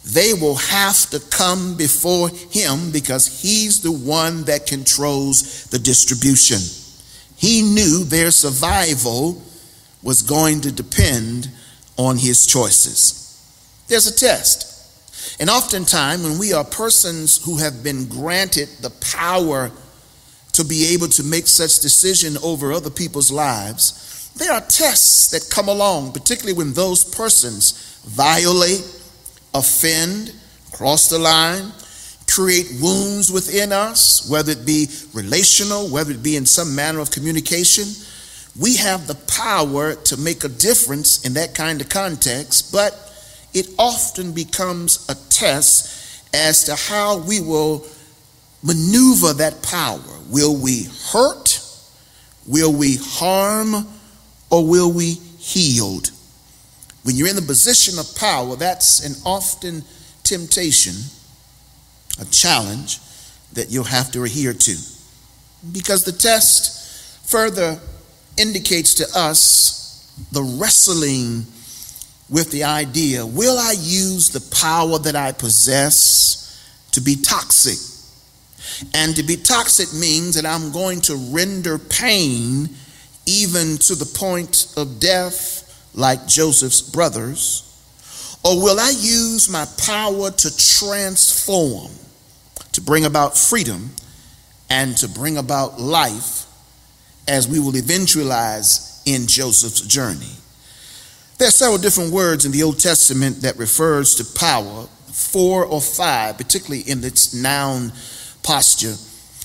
they 0.04 0.32
will 0.32 0.54
have 0.54 1.10
to 1.10 1.20
come 1.30 1.76
before 1.76 2.28
him 2.28 2.90
because 2.92 3.42
he's 3.42 3.82
the 3.82 3.92
one 3.92 4.44
that 4.44 4.66
controls 4.66 5.64
the 5.64 5.78
distribution. 5.78 6.58
He 7.36 7.62
knew 7.62 8.04
their 8.04 8.30
survival 8.30 9.42
was 10.02 10.22
going 10.22 10.60
to 10.62 10.72
depend 10.72 11.50
on 11.96 12.16
his 12.16 12.46
choices. 12.46 13.22
There's 13.88 14.06
a 14.06 14.14
test. 14.14 15.40
And 15.40 15.50
oftentimes, 15.50 16.22
when 16.22 16.38
we 16.38 16.52
are 16.52 16.64
persons 16.64 17.44
who 17.44 17.58
have 17.58 17.82
been 17.82 18.06
granted 18.06 18.68
the 18.80 18.90
power 18.90 19.72
to 20.52 20.64
be 20.64 20.94
able 20.94 21.08
to 21.08 21.22
make 21.22 21.46
such 21.46 21.80
decision 21.80 22.36
over 22.42 22.72
other 22.72 22.90
people's 22.90 23.32
lives, 23.32 24.05
there 24.36 24.52
are 24.52 24.60
tests 24.60 25.30
that 25.30 25.48
come 25.50 25.68
along, 25.68 26.12
particularly 26.12 26.56
when 26.56 26.72
those 26.74 27.04
persons 27.04 28.00
violate, 28.06 28.84
offend, 29.54 30.34
cross 30.72 31.08
the 31.08 31.18
line, 31.18 31.72
create 32.28 32.70
wounds 32.80 33.32
within 33.32 33.72
us, 33.72 34.28
whether 34.28 34.52
it 34.52 34.66
be 34.66 34.88
relational, 35.14 35.88
whether 35.88 36.12
it 36.12 36.22
be 36.22 36.36
in 36.36 36.44
some 36.44 36.74
manner 36.74 37.00
of 37.00 37.10
communication. 37.10 37.84
We 38.60 38.76
have 38.76 39.06
the 39.06 39.14
power 39.14 39.94
to 39.94 40.16
make 40.16 40.44
a 40.44 40.48
difference 40.48 41.24
in 41.24 41.34
that 41.34 41.54
kind 41.54 41.80
of 41.80 41.88
context, 41.88 42.72
but 42.72 42.92
it 43.54 43.68
often 43.78 44.32
becomes 44.32 45.06
a 45.08 45.14
test 45.30 46.24
as 46.34 46.64
to 46.64 46.74
how 46.74 47.18
we 47.18 47.40
will 47.40 47.86
maneuver 48.62 49.32
that 49.34 49.62
power. 49.62 50.00
Will 50.28 50.56
we 50.60 50.88
hurt? 51.10 51.62
Will 52.46 52.72
we 52.72 52.98
harm? 53.00 53.86
Or 54.50 54.66
will 54.66 54.92
we 54.92 55.14
healed? 55.38 56.10
When 57.02 57.16
you're 57.16 57.28
in 57.28 57.36
the 57.36 57.42
position 57.42 57.98
of 57.98 58.16
power, 58.16 58.56
that's 58.56 59.04
an 59.04 59.14
often 59.24 59.84
temptation, 60.24 60.94
a 62.20 62.24
challenge 62.26 62.98
that 63.52 63.70
you'll 63.70 63.84
have 63.84 64.10
to 64.12 64.24
adhere 64.24 64.52
to. 64.52 64.76
Because 65.72 66.04
the 66.04 66.12
test 66.12 67.28
further 67.28 67.78
indicates 68.36 68.94
to 68.94 69.06
us 69.14 70.12
the 70.32 70.42
wrestling 70.42 71.46
with 72.28 72.50
the 72.50 72.64
idea 72.64 73.24
will 73.24 73.58
I 73.58 73.72
use 73.78 74.30
the 74.30 74.56
power 74.56 74.98
that 74.98 75.14
I 75.14 75.32
possess 75.32 76.42
to 76.92 77.00
be 77.00 77.16
toxic? 77.16 77.78
And 78.94 79.14
to 79.16 79.22
be 79.22 79.36
toxic 79.36 79.92
means 79.94 80.34
that 80.34 80.44
I'm 80.44 80.72
going 80.72 81.00
to 81.02 81.14
render 81.14 81.78
pain 81.78 82.68
even 83.26 83.76
to 83.78 83.94
the 83.94 84.06
point 84.06 84.72
of 84.76 85.00
death, 85.00 85.90
like 85.94 86.26
Joseph's 86.26 86.80
brothers. 86.80 87.62
Or 88.44 88.62
will 88.62 88.78
I 88.78 88.90
use 88.90 89.48
my 89.50 89.66
power 89.78 90.30
to 90.30 90.56
transform, 90.56 91.90
to 92.72 92.80
bring 92.80 93.04
about 93.04 93.36
freedom, 93.36 93.90
and 94.70 94.96
to 94.98 95.08
bring 95.08 95.36
about 95.36 95.80
life, 95.80 96.46
as 97.26 97.48
we 97.48 97.58
will 97.58 97.72
eventualize 97.72 99.02
in 99.06 99.26
Joseph's 99.26 99.80
journey? 99.80 100.32
There 101.38 101.48
are 101.48 101.52
several 101.52 101.78
different 101.78 102.12
words 102.12 102.44
in 102.46 102.52
the 102.52 102.62
Old 102.62 102.78
Testament 102.78 103.42
that 103.42 103.58
refers 103.58 104.14
to 104.14 104.38
power, 104.38 104.86
four 105.12 105.64
or 105.64 105.80
five, 105.80 106.38
particularly 106.38 106.82
in 106.82 107.02
its 107.04 107.34
noun 107.34 107.92
posture, 108.42 108.94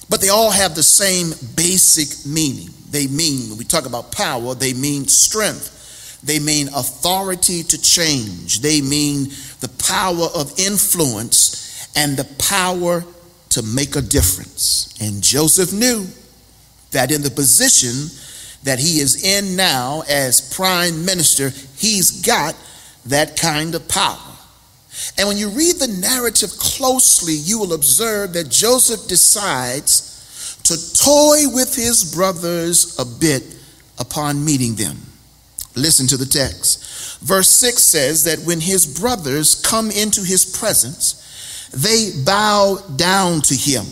but 0.10 0.22
they 0.22 0.30
all 0.30 0.52
have 0.52 0.76
the 0.76 0.84
same 0.84 1.32
basic 1.56 2.26
meaning. 2.32 2.70
They 2.92 3.08
mean, 3.08 3.50
when 3.50 3.58
we 3.58 3.64
talk 3.64 3.86
about 3.86 4.12
power, 4.12 4.54
they 4.54 4.74
mean 4.74 5.08
strength. 5.08 6.20
They 6.24 6.40
mean 6.40 6.68
authority 6.68 7.64
to 7.64 7.82
change. 7.82 8.60
They 8.60 8.82
mean 8.82 9.30
the 9.62 9.72
power 9.80 10.28
of 10.36 10.60
influence 10.60 11.90
and 11.96 12.16
the 12.16 12.26
power 12.38 13.04
to 13.50 13.64
make 13.64 13.96
a 13.96 14.02
difference. 14.02 14.94
And 15.02 15.24
Joseph 15.24 15.74
knew 15.74 16.06
that 16.92 17.12
in 17.12 17.22
the 17.22 17.32
position 17.32 18.16
that 18.64 18.78
he 18.80 19.00
is 19.00 19.24
in 19.24 19.56
now 19.56 20.04
as 20.08 20.54
prime 20.54 21.06
minister, 21.06 21.50
he's 21.78 22.22
got 22.22 22.56
that 23.06 23.38
kind 23.40 23.74
of 23.74 23.88
power. 23.88 24.18
And 25.18 25.28
when 25.28 25.38
you 25.38 25.50
read 25.50 25.78
the 25.78 25.88
narrative 25.88 26.52
closely, 26.60 27.34
you 27.34 27.58
will 27.60 27.74
observe 27.74 28.34
that 28.34 28.50
Joseph 28.50 29.08
decides 29.08 30.11
to 30.72 31.04
toy 31.04 31.44
with 31.54 31.76
his 31.76 32.16
brothers 32.16 32.98
a 32.98 33.06
bit 33.06 33.44
upon 34.00 34.44
meeting 34.44 34.76
them. 34.76 34.98
Listen 35.76 36.08
to 36.08 36.18
the 36.18 36.26
text. 36.26 37.20
Verse 37.20 37.50
6 37.50 37.82
says 37.82 38.24
that 38.24 38.40
when 38.40 38.60
his 38.62 38.86
brothers 39.00 39.56
come 39.56 39.92
into 39.92 40.22
his 40.22 40.46
presence, 40.46 41.70
they 41.74 42.12
bow 42.26 42.78
down 42.96 43.42
to 43.42 43.56
him. 43.56 43.86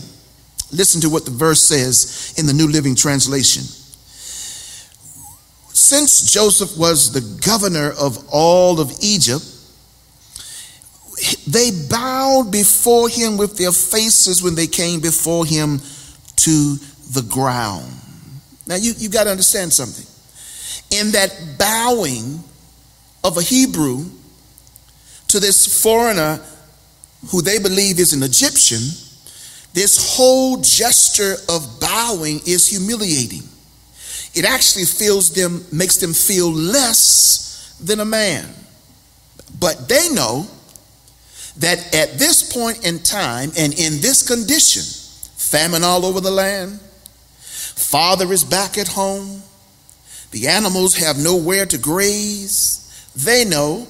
Listen 0.71 1.01
to 1.01 1.09
what 1.09 1.25
the 1.25 1.31
verse 1.31 1.63
says 1.63 2.33
in 2.37 2.45
the 2.45 2.53
New 2.53 2.67
Living 2.67 2.95
Translation. 2.95 3.63
Since 5.73 6.31
Joseph 6.31 6.77
was 6.77 7.11
the 7.11 7.41
governor 7.45 7.91
of 7.91 8.25
all 8.31 8.79
of 8.79 8.91
Egypt, 9.01 9.45
they 11.47 11.71
bowed 11.89 12.51
before 12.51 13.09
him 13.09 13.37
with 13.37 13.57
their 13.57 13.71
faces 13.71 14.41
when 14.41 14.55
they 14.55 14.67
came 14.67 14.99
before 14.99 15.45
him 15.45 15.81
to 16.43 16.75
the 17.11 17.25
ground. 17.29 17.91
Now, 18.67 18.75
you, 18.75 18.93
you 18.97 19.09
got 19.09 19.25
to 19.25 19.31
understand 19.31 19.73
something. 19.73 20.05
In 20.91 21.11
that 21.11 21.57
bowing 21.57 22.43
of 23.23 23.37
a 23.37 23.41
Hebrew 23.41 24.05
to 25.27 25.39
this 25.39 25.81
foreigner 25.81 26.39
who 27.31 27.41
they 27.41 27.59
believe 27.59 27.99
is 27.99 28.13
an 28.13 28.23
Egyptian, 28.23 28.79
this 29.73 30.15
whole 30.15 30.57
gesture 30.57 31.35
of 31.49 31.79
bowing 31.79 32.39
is 32.45 32.67
humiliating. 32.67 33.43
It 34.33 34.45
actually 34.45 34.85
feels 34.85 35.33
them, 35.33 35.65
makes 35.71 35.97
them 35.97 36.13
feel 36.13 36.51
less 36.51 37.75
than 37.83 37.99
a 37.99 38.05
man. 38.05 38.47
But 39.59 39.89
they 39.89 40.09
know 40.11 40.47
that 41.57 41.93
at 41.93 42.17
this 42.17 42.53
point 42.53 42.85
in 42.85 42.99
time 42.99 43.51
and 43.57 43.73
in 43.73 43.99
this 44.01 44.25
condition, 44.25 44.98
famine 45.49 45.83
all 45.83 46.05
over 46.05 46.21
the 46.21 46.31
land, 46.31 46.79
father 46.79 48.31
is 48.31 48.43
back 48.43 48.77
at 48.77 48.87
home, 48.87 49.41
the 50.31 50.47
animals 50.47 50.95
have 50.97 51.17
nowhere 51.17 51.65
to 51.65 51.77
graze, 51.77 53.11
they 53.15 53.45
know 53.45 53.87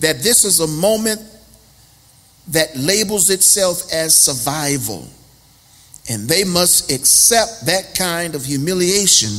that 0.00 0.22
this 0.22 0.44
is 0.44 0.60
a 0.60 0.66
moment 0.66 1.20
that 2.48 2.76
labels 2.76 3.30
itself 3.30 3.92
as 3.92 4.16
survival. 4.16 5.08
And 6.10 6.28
they 6.28 6.44
must 6.44 6.90
accept 6.90 7.66
that 7.66 7.94
kind 7.94 8.34
of 8.34 8.44
humiliation 8.44 9.30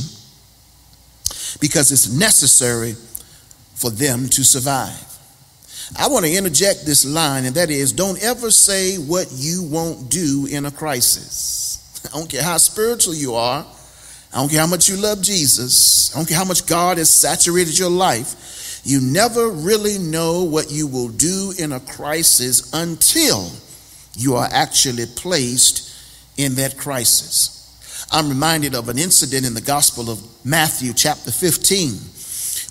because 1.60 1.90
it's 1.90 2.12
necessary 2.12 2.94
for 3.74 3.90
them 3.90 4.28
to 4.28 4.44
survive. 4.44 5.09
I 5.98 6.08
want 6.08 6.24
to 6.24 6.32
interject 6.32 6.86
this 6.86 7.04
line, 7.04 7.44
and 7.44 7.54
that 7.56 7.70
is 7.70 7.92
don't 7.92 8.22
ever 8.22 8.50
say 8.50 8.96
what 8.96 9.26
you 9.32 9.62
won't 9.64 10.08
do 10.08 10.46
in 10.50 10.66
a 10.66 10.70
crisis. 10.70 12.06
I 12.14 12.18
don't 12.18 12.30
care 12.30 12.42
how 12.42 12.56
spiritual 12.58 13.14
you 13.14 13.34
are, 13.34 13.66
I 14.32 14.36
don't 14.36 14.48
care 14.50 14.60
how 14.60 14.66
much 14.66 14.88
you 14.88 14.96
love 14.96 15.20
Jesus, 15.20 16.14
I 16.14 16.18
don't 16.18 16.28
care 16.28 16.38
how 16.38 16.44
much 16.44 16.66
God 16.66 16.98
has 16.98 17.10
saturated 17.10 17.78
your 17.78 17.90
life. 17.90 18.80
You 18.84 19.00
never 19.00 19.50
really 19.50 19.98
know 19.98 20.44
what 20.44 20.70
you 20.70 20.86
will 20.86 21.08
do 21.08 21.52
in 21.58 21.72
a 21.72 21.80
crisis 21.80 22.72
until 22.72 23.50
you 24.16 24.36
are 24.36 24.48
actually 24.50 25.04
placed 25.06 25.90
in 26.38 26.54
that 26.54 26.78
crisis. 26.78 28.06
I'm 28.10 28.28
reminded 28.28 28.74
of 28.74 28.88
an 28.88 28.98
incident 28.98 29.46
in 29.46 29.54
the 29.54 29.60
Gospel 29.60 30.10
of 30.10 30.20
Matthew, 30.44 30.94
chapter 30.94 31.30
15, 31.30 31.92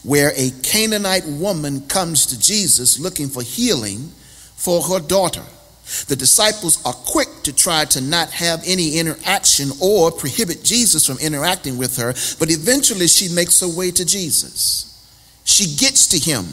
where 0.03 0.31
a 0.35 0.51
Canaanite 0.63 1.25
woman 1.25 1.87
comes 1.87 2.25
to 2.27 2.39
Jesus 2.39 2.99
looking 2.99 3.27
for 3.27 3.41
healing 3.41 4.11
for 4.55 4.81
her 4.81 4.99
daughter. 4.99 5.43
The 6.07 6.15
disciples 6.15 6.83
are 6.85 6.93
quick 6.93 7.27
to 7.43 7.53
try 7.53 7.85
to 7.85 8.01
not 8.01 8.29
have 8.29 8.61
any 8.65 8.99
interaction 8.99 9.71
or 9.81 10.11
prohibit 10.11 10.63
Jesus 10.63 11.05
from 11.05 11.17
interacting 11.17 11.77
with 11.77 11.97
her, 11.97 12.13
but 12.37 12.51
eventually 12.51 13.07
she 13.07 13.33
makes 13.33 13.59
her 13.61 13.67
way 13.67 13.91
to 13.91 14.05
Jesus. 14.05 14.85
She 15.45 15.75
gets 15.77 16.07
to 16.07 16.19
him 16.19 16.45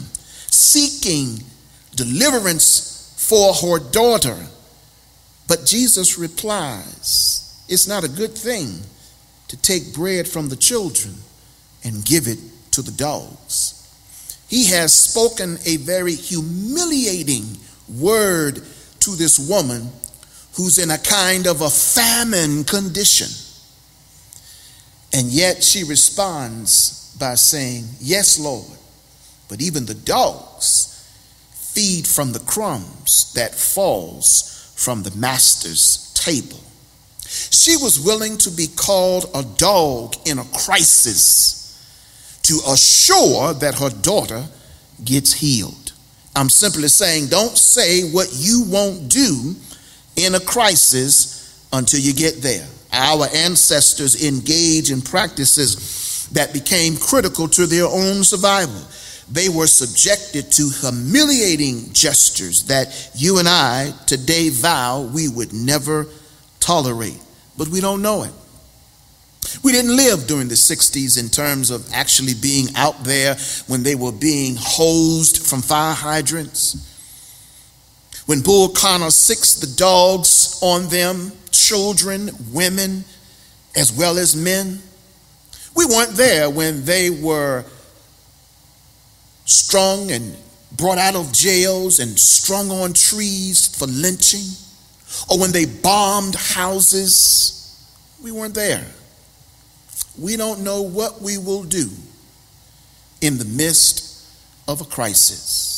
seeking 0.49 1.43
deliverance 1.95 3.13
for 3.17 3.53
her 3.53 3.79
daughter. 3.79 4.37
But 5.47 5.65
Jesus 5.65 6.17
replies, 6.17 7.63
It's 7.67 7.87
not 7.87 8.03
a 8.03 8.09
good 8.09 8.33
thing 8.33 8.79
to 9.49 9.57
take 9.57 9.93
bread 9.93 10.27
from 10.27 10.49
the 10.49 10.55
children 10.55 11.15
and 11.83 12.03
give 12.03 12.27
it 12.27 12.39
to 12.77 12.83
the 12.83 12.91
dogs. 12.91 13.73
He 14.47 14.65
has 14.65 14.93
spoken 14.93 15.57
a 15.65 15.77
very 15.77 16.13
humiliating 16.13 17.57
word 17.97 18.61
to 18.99 19.15
this 19.15 19.39
woman 19.39 19.89
who's 20.53 20.77
in 20.77 20.91
a 20.91 20.99
kind 20.99 21.47
of 21.47 21.61
a 21.61 21.71
famine 21.71 22.63
condition. 22.63 23.29
And 25.11 25.29
yet 25.29 25.63
she 25.63 25.83
responds 25.85 27.15
by 27.19 27.33
saying, 27.33 27.85
Yes, 27.99 28.39
Lord, 28.39 28.77
but 29.49 29.59
even 29.59 29.87
the 29.87 29.95
dogs 29.95 30.93
feed 31.73 32.05
from 32.07 32.31
the 32.31 32.45
crumbs 32.45 33.33
that 33.33 33.55
falls 33.55 34.71
from 34.75 35.01
the 35.01 35.15
master's 35.15 36.13
table. 36.13 36.59
She 37.25 37.75
was 37.75 37.99
willing 37.99 38.37
to 38.37 38.51
be 38.51 38.67
called 38.67 39.31
a 39.33 39.41
dog 39.41 40.15
in 40.27 40.37
a 40.37 40.45
crisis 40.45 41.56
to 42.47 42.59
assure 42.69 43.53
that 43.55 43.75
her 43.75 43.89
daughter 43.89 44.43
gets 45.03 45.33
healed. 45.33 45.91
I'm 46.33 46.49
simply 46.49 46.87
saying, 46.87 47.27
don't 47.27 47.57
say 47.57 48.09
what 48.11 48.29
you 48.33 48.63
won't 48.67 49.09
do 49.09 49.55
in 50.15 50.33
a 50.33 50.39
crisis 50.39 51.67
until 51.73 51.99
you 51.99 52.13
get 52.13 52.41
there. 52.41 52.65
Our 52.93 53.27
ancestors 53.35 54.25
engaged 54.25 54.91
in 54.91 55.01
practices 55.01 56.29
that 56.31 56.53
became 56.53 56.95
critical 56.95 57.49
to 57.49 57.65
their 57.65 57.85
own 57.85 58.23
survival. 58.23 58.81
They 59.29 59.49
were 59.49 59.67
subjected 59.67 60.49
to 60.53 60.69
humiliating 60.69 61.91
gestures 61.91 62.63
that 62.67 63.11
you 63.13 63.39
and 63.39 63.47
I 63.47 63.93
today 64.05 64.49
vow 64.49 65.09
we 65.13 65.27
would 65.27 65.51
never 65.51 66.07
tolerate, 66.61 67.19
but 67.57 67.67
we 67.67 67.81
don't 67.81 68.01
know 68.01 68.23
it. 68.23 68.31
We 69.63 69.71
didn't 69.71 69.95
live 69.95 70.27
during 70.27 70.47
the 70.47 70.55
60s 70.55 71.19
in 71.19 71.29
terms 71.29 71.71
of 71.71 71.91
actually 71.91 72.33
being 72.35 72.67
out 72.75 73.03
there 73.03 73.35
when 73.67 73.83
they 73.83 73.95
were 73.95 74.11
being 74.11 74.55
hosed 74.57 75.45
from 75.45 75.61
fire 75.61 75.93
hydrants. 75.93 76.83
When 78.27 78.41
Bull 78.41 78.69
Connor 78.69 79.09
sicked 79.09 79.61
the 79.61 79.73
dogs 79.75 80.59
on 80.61 80.89
them, 80.89 81.31
children, 81.51 82.29
women, 82.51 83.03
as 83.75 83.91
well 83.91 84.17
as 84.17 84.35
men. 84.35 84.81
We 85.75 85.85
weren't 85.85 86.13
there 86.13 86.49
when 86.49 86.85
they 86.85 87.09
were 87.09 87.63
strung 89.45 90.11
and 90.11 90.35
brought 90.75 90.97
out 90.97 91.15
of 91.15 91.31
jails 91.31 91.99
and 91.99 92.19
strung 92.19 92.69
on 92.69 92.93
trees 92.93 93.67
for 93.67 93.85
lynching, 93.87 94.47
or 95.29 95.39
when 95.39 95.51
they 95.51 95.65
bombed 95.65 96.35
houses. 96.35 97.53
We 98.21 98.31
weren't 98.31 98.55
there 98.55 98.85
we 100.19 100.37
don't 100.37 100.63
know 100.63 100.81
what 100.81 101.21
we 101.21 101.37
will 101.37 101.63
do 101.63 101.89
in 103.21 103.37
the 103.37 103.45
midst 103.45 104.25
of 104.67 104.81
a 104.81 104.85
crisis. 104.85 105.77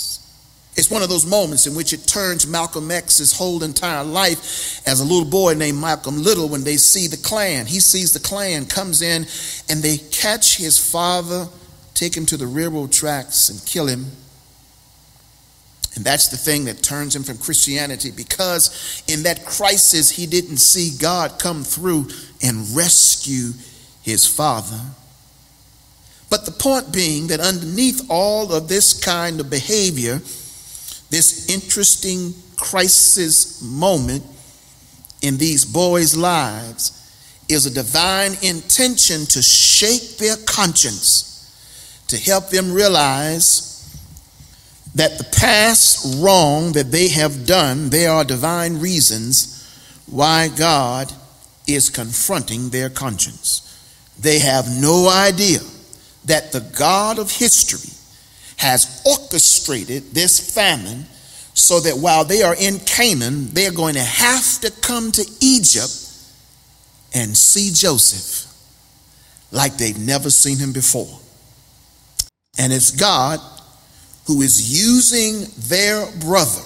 It's 0.76 0.90
one 0.90 1.04
of 1.04 1.10
those 1.10 1.26
moments 1.26 1.68
in 1.68 1.76
which 1.76 1.92
it 1.92 2.08
turns 2.08 2.48
Malcolm 2.48 2.90
X's 2.90 3.38
whole 3.38 3.64
entire 3.64 4.04
life 4.04 4.82
as 4.88 5.02
a 5.02 5.04
little 5.04 5.30
boy 5.30 5.54
named 5.54 5.78
Malcolm 5.78 6.24
Little 6.24 6.48
when 6.48 6.64
they 6.64 6.78
see 6.78 7.08
the 7.08 7.18
Klan. 7.18 7.66
He 7.66 7.82
sees 7.82 8.14
the 8.14 8.20
Klan, 8.20 8.66
comes 8.66 9.02
in, 9.02 9.26
and 9.70 9.84
they 9.84 9.98
catch 9.98 10.56
his 10.56 10.78
father, 10.78 11.50
take 11.96 12.16
him 12.16 12.26
to 12.28 12.38
the 12.38 12.48
railroad 12.48 12.94
tracks, 12.94 13.50
and 13.50 13.64
kill 13.66 13.88
him. 13.88 14.06
And 15.96 16.06
that's 16.06 16.30
the 16.30 16.38
thing 16.38 16.64
that 16.66 16.82
turns 16.82 17.14
him 17.14 17.24
from 17.24 17.40
Christianity 17.40 18.12
because 18.12 19.04
in 19.08 19.24
that 19.24 19.44
crisis, 19.44 20.10
he 20.10 20.28
didn't 20.28 20.58
see 20.58 20.98
God 20.98 21.40
come 21.40 21.66
through 21.66 22.08
and 22.42 22.74
rescue 22.74 23.52
his 24.02 24.26
father. 24.26 24.80
But 26.30 26.46
the 26.46 26.52
point 26.52 26.94
being 26.94 27.28
that 27.28 27.40
underneath 27.40 28.06
all 28.10 28.54
of 28.54 28.68
this 28.68 28.94
kind 28.94 29.40
of 29.40 29.50
behavior, 29.50 30.22
this 31.10 31.50
interesting 31.50 32.34
crisis 32.56 33.62
moment 33.62 34.24
in 35.22 35.38
these 35.38 35.66
boys' 35.66 36.16
lives 36.16 36.96
is 37.50 37.66
a 37.66 37.74
divine 37.74 38.34
intention 38.44 39.26
to 39.26 39.42
shake 39.42 40.18
their 40.18 40.38
conscience, 40.46 42.06
to 42.08 42.18
help 42.18 42.50
them 42.50 42.72
realize 42.72 43.70
that 44.96 45.18
the 45.18 45.24
past 45.40 46.22
wrong 46.22 46.74
that 46.74 46.92
they 46.92 47.08
have 47.08 47.46
done, 47.46 47.90
there 47.90 48.12
are 48.12 48.24
divine 48.24 48.80
reasons 48.80 49.56
why 50.06 50.48
God 50.48 51.12
is 51.68 51.90
confronting 51.90 52.70
their 52.70 52.90
conscience. 52.90 53.69
They 54.20 54.40
have 54.40 54.68
no 54.70 55.10
idea 55.10 55.60
that 56.26 56.52
the 56.52 56.60
God 56.78 57.20
of 57.20 57.32
history 57.32 57.90
has 58.58 59.02
orchestrated 59.06 60.12
this 60.12 60.54
famine 60.54 61.06
so 61.54 61.80
that 61.80 61.98
while 61.98 62.26
they 62.26 62.42
are 62.42 62.56
in 62.56 62.80
Canaan, 62.80 63.48
they're 63.54 63.72
going 63.72 63.96
to 63.96 64.04
have 64.04 64.60
to 64.62 64.72
come 64.82 65.12
to 65.14 65.26
Egypt 65.40 65.94
and 67.14 67.36
see 67.36 67.72
Joseph 67.74 68.46
like 69.52 69.78
they've 69.78 69.98
never 69.98 70.30
seen 70.30 70.58
him 70.58 70.74
before. 70.74 71.20
And 72.58 72.74
it's 72.74 72.92
God 72.92 73.40
who 74.28 74.42
is 74.42 74.86
using 74.86 75.46
their 75.70 76.06
brother 76.20 76.62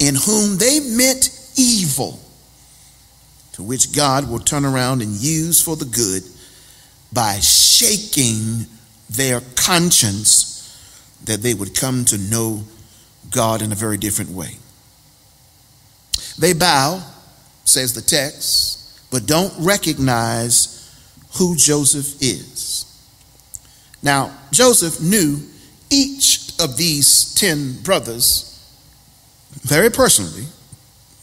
in 0.00 0.14
whom 0.14 0.56
they 0.56 0.80
meant 0.80 1.30
evil, 1.56 2.18
to 3.52 3.62
which 3.62 3.94
God 3.94 4.28
will 4.28 4.40
turn 4.40 4.64
around 4.64 5.02
and 5.02 5.12
use 5.12 5.60
for 5.60 5.76
the 5.76 5.84
good 5.84 6.24
by 7.12 7.38
shaking 7.40 8.66
their 9.10 9.40
conscience 9.54 10.52
that 11.24 11.42
they 11.42 11.54
would 11.54 11.74
come 11.74 12.04
to 12.06 12.18
know 12.18 12.64
God 13.30 13.62
in 13.62 13.72
a 13.72 13.76
very 13.76 13.96
different 13.96 14.30
way. 14.30 14.56
They 16.38 16.52
bow, 16.52 17.02
says 17.64 17.92
the 17.92 18.02
text, 18.02 19.10
but 19.10 19.26
don't 19.26 19.52
recognize 19.58 20.78
who 21.34 21.56
Joseph 21.56 22.20
is. 22.20 22.86
Now, 24.02 24.36
Joseph 24.50 25.00
knew 25.00 25.38
each 25.90 26.52
of 26.58 26.76
these 26.76 27.34
10 27.34 27.82
brothers 27.82 28.48
very 29.62 29.90
personally, 29.90 30.46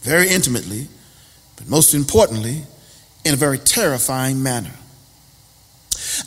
very 0.02 0.28
intimately, 0.28 0.88
but 1.56 1.68
most 1.68 1.94
importantly, 1.94 2.62
in 3.24 3.34
a 3.34 3.36
very 3.36 3.58
terrifying 3.58 4.42
manner. 4.42 4.74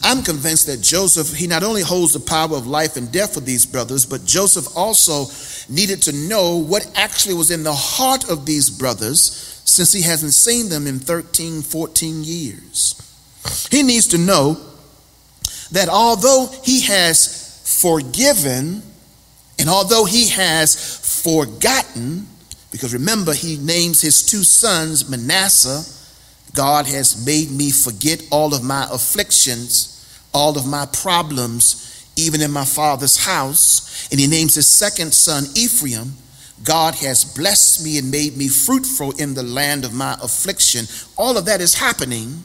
I'm 0.02 0.24
convinced 0.24 0.68
that 0.68 0.82
Joseph, 0.82 1.34
he 1.34 1.48
not 1.48 1.64
only 1.64 1.82
holds 1.82 2.14
the 2.14 2.20
power 2.20 2.56
of 2.56 2.68
life 2.68 2.98
and 2.98 3.12
death 3.12 3.34
for 3.34 3.40
these 3.40 3.66
brothers, 3.66 4.06
but 4.06 4.26
Joseph 4.26 4.76
also 4.76 5.26
needed 5.70 6.02
to 6.04 6.12
know 6.12 6.58
what 6.58 6.90
actually 6.96 7.36
was 7.36 7.52
in 7.52 7.64
the 7.64 7.74
heart 7.74 8.30
of 8.30 8.46
these 8.46 8.70
brothers 8.70 9.62
since 9.66 9.92
he 9.94 10.02
hasn't 10.02 10.34
seen 10.34 10.70
them 10.70 10.88
in 10.88 11.00
13, 11.00 11.62
14 11.62 12.24
years. 12.24 12.96
He 13.72 13.84
needs 13.84 14.08
to 14.08 14.18
know 14.18 14.58
that 15.72 15.90
although 15.90 16.48
he 16.64 16.82
has 16.82 17.82
forgiven 17.82 18.84
and 19.60 19.70
although 19.70 20.06
he 20.06 20.30
has 20.30 21.24
forgotten, 21.24 22.28
because 22.72 22.94
remember, 22.94 23.34
he 23.34 23.58
names 23.58 24.02
his 24.02 24.26
two 24.26 24.44
sons 24.44 25.10
Manasseh 25.10 25.84
God 26.54 26.86
has 26.86 27.26
made 27.26 27.52
me 27.52 27.72
forget 27.72 28.24
all 28.32 28.54
of 28.54 28.64
my 28.64 28.88
afflictions, 28.92 29.90
all 30.34 30.58
of 30.58 30.68
my 30.68 30.86
problems, 30.86 32.08
even 32.16 32.42
in 32.42 32.52
my 32.52 32.66
father's 32.66 33.26
house. 33.26 34.08
And 34.12 34.20
he 34.20 34.28
names 34.28 34.56
his 34.56 34.70
second 34.70 35.14
son 35.14 35.46
Ephraim. 35.56 36.14
God 36.64 36.96
has 36.96 37.26
blessed 37.26 37.84
me 37.84 37.98
and 37.98 38.12
made 38.12 38.38
me 38.38 38.48
fruitful 38.48 39.12
in 39.14 39.34
the 39.34 39.44
land 39.44 39.84
of 39.84 39.94
my 39.94 40.14
affliction. 40.22 40.86
All 41.18 41.38
of 41.38 41.46
that 41.46 41.60
is 41.60 41.74
happening. 41.74 42.44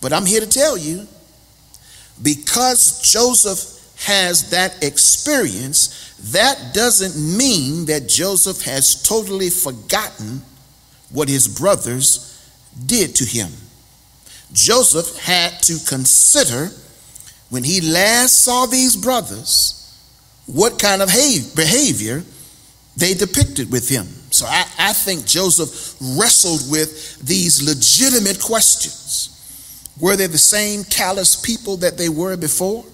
But 0.00 0.12
I'm 0.12 0.26
here 0.26 0.40
to 0.40 0.48
tell 0.48 0.76
you 0.76 1.06
because 2.22 3.00
Joseph 3.02 3.76
has 4.04 4.50
that 4.50 4.82
experience, 4.82 6.14
that 6.32 6.72
doesn't 6.74 7.16
mean 7.36 7.86
that 7.86 8.08
Joseph 8.08 8.62
has 8.62 9.02
totally 9.02 9.50
forgotten 9.50 10.42
what 11.10 11.28
his 11.28 11.48
brothers 11.48 12.27
did 12.86 13.14
to 13.16 13.24
him. 13.24 13.50
Joseph 14.52 15.18
had 15.22 15.62
to 15.62 15.78
consider 15.86 16.70
when 17.50 17.64
he 17.64 17.80
last 17.80 18.42
saw 18.42 18.66
these 18.66 18.96
brothers 18.96 19.74
what 20.46 20.78
kind 20.78 21.02
of 21.02 21.08
behavior 21.08 22.22
they 22.96 23.14
depicted 23.14 23.70
with 23.70 23.88
him. 23.88 24.06
So 24.30 24.46
I, 24.46 24.66
I 24.78 24.92
think 24.92 25.26
Joseph 25.26 25.96
wrestled 26.18 26.70
with 26.70 27.18
these 27.20 27.62
legitimate 27.62 28.40
questions. 28.42 29.34
Were 30.00 30.16
they 30.16 30.26
the 30.26 30.38
same 30.38 30.84
callous 30.84 31.36
people 31.36 31.78
that 31.78 31.98
they 31.98 32.08
were 32.08 32.36
before? 32.36 32.84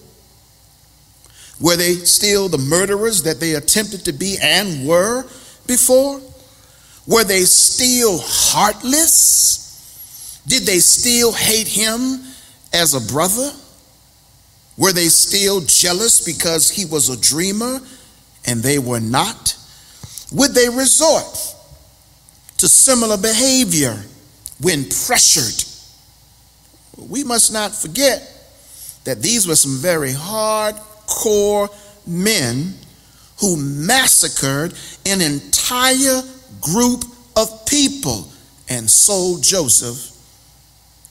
Were 1.59 1.75
they 1.75 1.93
still 1.95 2.49
the 2.49 2.57
murderers 2.57 3.23
that 3.23 3.39
they 3.39 3.53
attempted 3.53 4.05
to 4.05 4.13
be 4.13 4.37
and 4.41 4.87
were 4.87 5.23
before? 5.67 6.21
Were 7.07 7.23
they 7.23 7.41
still 7.41 8.19
heartless? 8.21 9.64
Did 10.47 10.63
they 10.63 10.79
still 10.79 11.31
hate 11.33 11.67
him 11.67 12.21
as 12.73 12.93
a 12.93 13.13
brother? 13.13 13.51
Were 14.77 14.93
they 14.93 15.07
still 15.07 15.61
jealous 15.61 16.23
because 16.23 16.69
he 16.69 16.85
was 16.85 17.09
a 17.09 17.19
dreamer 17.19 17.79
and 18.45 18.61
they 18.61 18.77
were 18.77 18.99
not? 18.99 19.57
Would 20.31 20.53
they 20.53 20.69
resort 20.69 21.55
to 22.57 22.67
similar 22.67 23.17
behavior 23.17 24.03
when 24.61 24.85
pressured? 24.89 25.63
We 26.97 27.23
must 27.23 27.51
not 27.51 27.73
forget 27.73 28.31
that 29.05 29.21
these 29.21 29.47
were 29.47 29.55
some 29.55 29.77
very 29.77 30.11
hardcore 30.11 31.69
men 32.05 32.73
who 33.39 33.57
massacred 33.57 34.73
an 35.05 35.21
entire 35.21 36.21
group 36.61 37.03
of 37.35 37.65
people 37.65 38.29
and 38.69 38.89
sold 38.89 39.43
Joseph 39.43 40.14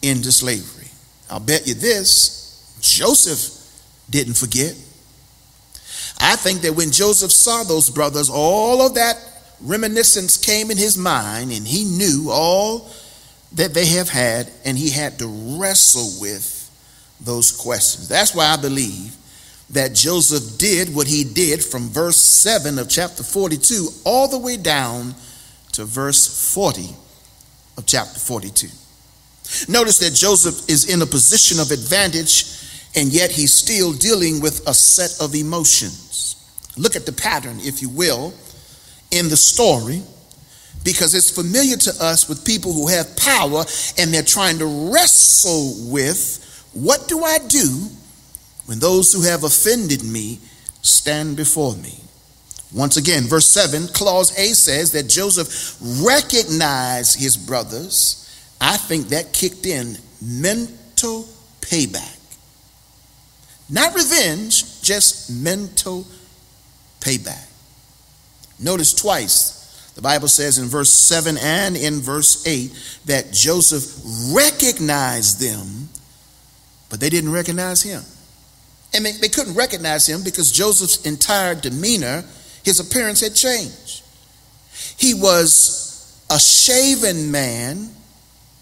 into 0.04 0.30
slavery. 0.30 0.88
I'll 1.30 1.40
bet 1.40 1.66
you 1.66 1.74
this 1.74 2.78
Joseph 2.80 3.60
didn't 4.10 4.34
forget. 4.34 4.76
I 6.20 6.36
think 6.36 6.60
that 6.60 6.74
when 6.74 6.90
Joseph 6.90 7.32
saw 7.32 7.64
those 7.64 7.90
brothers, 7.90 8.30
all 8.30 8.86
of 8.86 8.94
that 8.94 9.16
reminiscence 9.60 10.36
came 10.36 10.70
in 10.70 10.76
his 10.76 10.96
mind, 10.96 11.50
and 11.50 11.66
he 11.66 11.84
knew 11.84 12.28
all 12.30 12.90
that 13.52 13.74
they 13.74 13.86
have 13.86 14.08
had, 14.08 14.50
and 14.64 14.76
he 14.76 14.90
had 14.90 15.18
to 15.18 15.26
wrestle 15.58 16.20
with 16.20 16.60
those 17.20 17.50
questions. 17.50 18.08
That's 18.08 18.34
why 18.34 18.46
I 18.46 18.56
believe 18.56 19.16
that 19.70 19.94
Joseph 19.94 20.58
did 20.58 20.94
what 20.94 21.06
he 21.06 21.24
did 21.24 21.64
from 21.64 21.88
verse 21.88 22.18
7 22.18 22.78
of 22.78 22.88
chapter 22.88 23.22
42 23.22 23.88
all 24.04 24.28
the 24.28 24.38
way 24.38 24.56
down 24.56 25.14
to 25.72 25.84
verse 25.84 26.52
40 26.54 26.90
of 27.76 27.86
chapter 27.86 28.18
42. 28.18 28.68
Notice 29.68 29.98
that 29.98 30.14
Joseph 30.14 30.68
is 30.68 30.92
in 30.92 31.02
a 31.02 31.06
position 31.06 31.60
of 31.60 31.70
advantage, 31.70 32.46
and 32.94 33.12
yet 33.12 33.30
he's 33.30 33.52
still 33.52 33.92
dealing 33.92 34.40
with 34.40 34.66
a 34.68 34.74
set 34.74 35.20
of 35.20 35.34
emotions. 35.34 36.36
Look 36.76 36.96
at 36.96 37.06
the 37.06 37.12
pattern, 37.12 37.58
if 37.60 37.82
you 37.82 37.88
will, 37.88 38.34
in 39.10 39.28
the 39.28 39.36
story 39.36 40.02
because 40.84 41.14
it's 41.14 41.30
familiar 41.30 41.76
to 41.76 41.90
us 42.00 42.28
with 42.28 42.44
people 42.44 42.72
who 42.72 42.88
have 42.88 43.16
power 43.16 43.64
and 43.98 44.12
they're 44.12 44.22
trying 44.22 44.58
to 44.58 44.92
wrestle 44.92 45.90
with 45.90 46.68
what 46.74 47.08
do 47.08 47.24
I 47.24 47.38
do 47.48 47.88
when 48.66 48.78
those 48.78 49.12
who 49.12 49.22
have 49.22 49.44
offended 49.44 50.04
me 50.04 50.38
stand 50.82 51.36
before 51.36 51.74
me. 51.76 51.98
Once 52.74 52.96
again, 52.96 53.22
verse 53.22 53.48
7, 53.48 53.88
clause 53.88 54.36
A 54.38 54.48
says 54.48 54.92
that 54.92 55.08
Joseph 55.08 55.76
recognized 56.04 57.18
his 57.18 57.36
brothers. 57.36 58.20
I 58.66 58.78
think 58.78 59.08
that 59.08 59.34
kicked 59.34 59.66
in 59.66 59.98
mental 60.22 61.28
payback. 61.60 62.18
Not 63.68 63.94
revenge, 63.94 64.80
just 64.80 65.30
mental 65.30 66.06
payback. 67.00 67.46
Notice 68.58 68.94
twice 68.94 69.92
the 69.94 70.00
Bible 70.00 70.28
says 70.28 70.56
in 70.56 70.68
verse 70.68 70.88
7 70.88 71.36
and 71.36 71.76
in 71.76 72.00
verse 72.00 72.46
8 72.46 72.72
that 73.04 73.32
Joseph 73.32 74.00
recognized 74.34 75.40
them, 75.40 75.90
but 76.88 77.00
they 77.00 77.10
didn't 77.10 77.32
recognize 77.32 77.82
him. 77.82 78.02
And 78.94 79.04
they, 79.04 79.28
couldn't 79.28 79.54
recognize 79.54 80.08
him 80.08 80.22
because 80.22 80.50
Joseph's 80.50 81.04
entire 81.04 81.54
demeanor, 81.54 82.24
his 82.64 82.80
appearance 82.80 83.20
had 83.20 83.34
changed. 83.34 84.02
He 84.96 85.12
was 85.12 86.24
a 86.30 86.38
shaven 86.38 87.30
man 87.30 87.90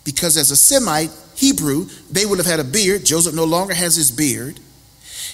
because, 0.05 0.37
as 0.37 0.51
a 0.51 0.57
Semite 0.57 1.11
Hebrew, 1.37 1.87
they 2.11 2.27
would 2.27 2.39
have 2.39 2.47
had 2.47 2.61
a 2.61 2.65
beard. 2.65 3.05
Joseph 3.05 3.35
no 3.35 3.45
longer 3.45 3.75
has 3.75 3.97
his 3.97 4.11
beard. 4.11 4.61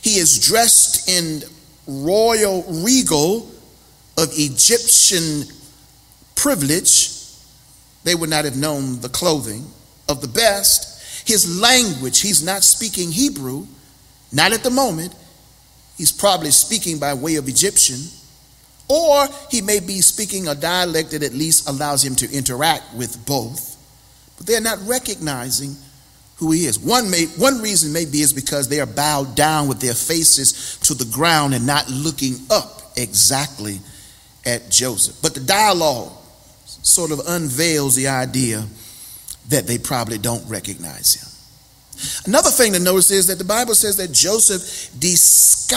He 0.03 0.19
is 0.19 0.39
dressed 0.39 1.09
in 1.09 1.43
royal 1.87 2.63
regal 2.65 3.51
of 4.19 4.29
Egyptian 4.33 5.45
privilege, 6.35 7.11
they 8.05 8.15
would 8.15 8.31
not 8.31 8.45
have 8.45 8.57
known 8.57 9.01
the 9.01 9.09
clothing 9.09 9.67
of 10.09 10.21
the 10.21 10.29
best. 10.29 11.27
His 11.27 11.61
language, 11.61 12.21
he's 12.21 12.43
not 12.43 12.63
speaking 12.63 13.11
Hebrew, 13.11 13.67
not 14.33 14.53
at 14.53 14.63
the 14.63 14.71
moment. 14.71 15.15
He's 15.97 16.13
probably 16.13 16.51
speaking 16.51 16.99
by 16.99 17.15
way 17.15 17.37
of 17.37 17.49
Egyptian, 17.49 18.01
or 18.89 19.27
he 19.51 19.61
may 19.61 19.81
be 19.81 20.01
speaking 20.01 20.47
a 20.47 20.55
dialect 20.55 21.11
that 21.11 21.23
at 21.23 21.33
least 21.33 21.69
allows 21.69 22.05
him 22.05 22.15
to 22.17 22.31
interact 22.31 22.95
with 22.95 23.25
both. 23.27 23.77
But 24.39 24.47
they're 24.47 24.61
not 24.61 24.79
recognizing 24.87 25.77
who 26.37 26.53
he 26.53 26.67
is. 26.67 26.79
One, 26.79 27.11
may, 27.11 27.27
one 27.37 27.61
reason 27.61 27.93
may 27.93 28.05
be 28.05 28.23
is 28.23 28.33
because 28.33 28.69
they 28.69 28.81
are 28.81 28.87
bowed 28.87 29.35
down 29.35 29.69
with 29.69 29.81
their 29.81 29.95
faces 29.95 30.79
to 30.83 30.95
the 30.95 31.05
ground 31.13 31.53
and 31.53 31.67
not 31.67 31.91
looking 31.91 32.37
up 32.51 32.93
exactly 32.97 33.81
at 34.47 34.71
Joseph. 34.71 35.17
But 35.21 35.35
the 35.35 35.41
dialogue 35.41 36.13
sort 36.65 37.11
of 37.11 37.21
unveils 37.27 37.97
the 37.97 38.07
idea 38.09 38.65
that 39.49 39.67
they 39.67 39.79
probably 39.79 40.19
don't 40.19 40.49
recognize 40.49 41.15
him. 41.15 41.29
Another 42.27 42.51
thing 42.51 42.73
to 42.75 42.79
notice 42.79 43.11
is 43.11 43.27
that 43.27 43.39
the 43.39 43.45
Bible 43.45 43.75
says 43.75 43.97
that 43.97 44.13
Joseph 44.13 44.91
disguises 45.01 45.69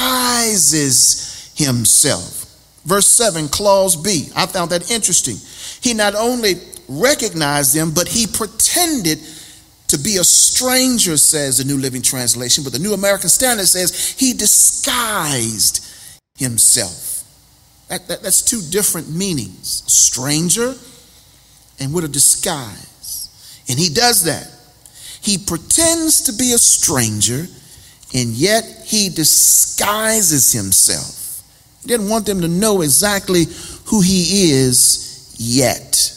himself. 1.56 2.46
Verse 2.86 3.08
7, 3.08 3.48
clause 3.48 3.96
B. 3.96 4.30
I 4.36 4.46
found 4.46 4.70
that 4.72 4.92
interesting. 4.92 5.38
He 5.82 5.96
not 5.96 6.14
only 6.16 6.56
recognized 7.00 7.76
them, 7.76 7.92
but 7.94 8.08
he 8.08 8.28
pretended 8.28 9.20
to 9.88 9.98
be 9.98 10.18
a 10.18 10.24
stranger, 10.24 11.18
says 11.18 11.58
the 11.58 11.66
New 11.66 11.78
Living 11.78 12.02
Translation, 12.02 12.64
but 12.64 12.74
the 12.74 12.80
New 12.80 12.94
American 12.94 13.30
Standard 13.30 13.68
says 13.68 14.16
he 14.18 14.34
disguised 14.34 15.86
himself. 16.38 17.24
That, 17.90 18.08
that, 18.08 18.24
that's 18.24 18.42
two 18.42 18.62
different 18.72 19.10
meanings 19.10 19.84
stranger 19.92 20.76
and 21.80 21.94
with 21.94 22.06
a 22.06 22.08
disguise. 22.08 23.64
And 23.68 23.78
he 23.78 23.90
does 23.90 24.24
that. 24.24 24.50
He 25.22 25.38
pretends 25.38 26.22
to 26.22 26.34
be 26.34 26.54
a 26.54 26.58
stranger, 26.58 27.48
and 28.14 28.30
yet 28.30 28.64
he 28.86 29.10
disguises 29.10 30.52
himself. 30.52 31.44
He 31.82 31.88
didn't 31.88 32.10
want 32.10 32.26
them 32.26 32.42
to 32.42 32.48
know 32.48 32.82
exactly 32.82 33.46
who 33.86 34.02
he 34.02 34.52
is 34.52 35.36
yet, 35.38 36.14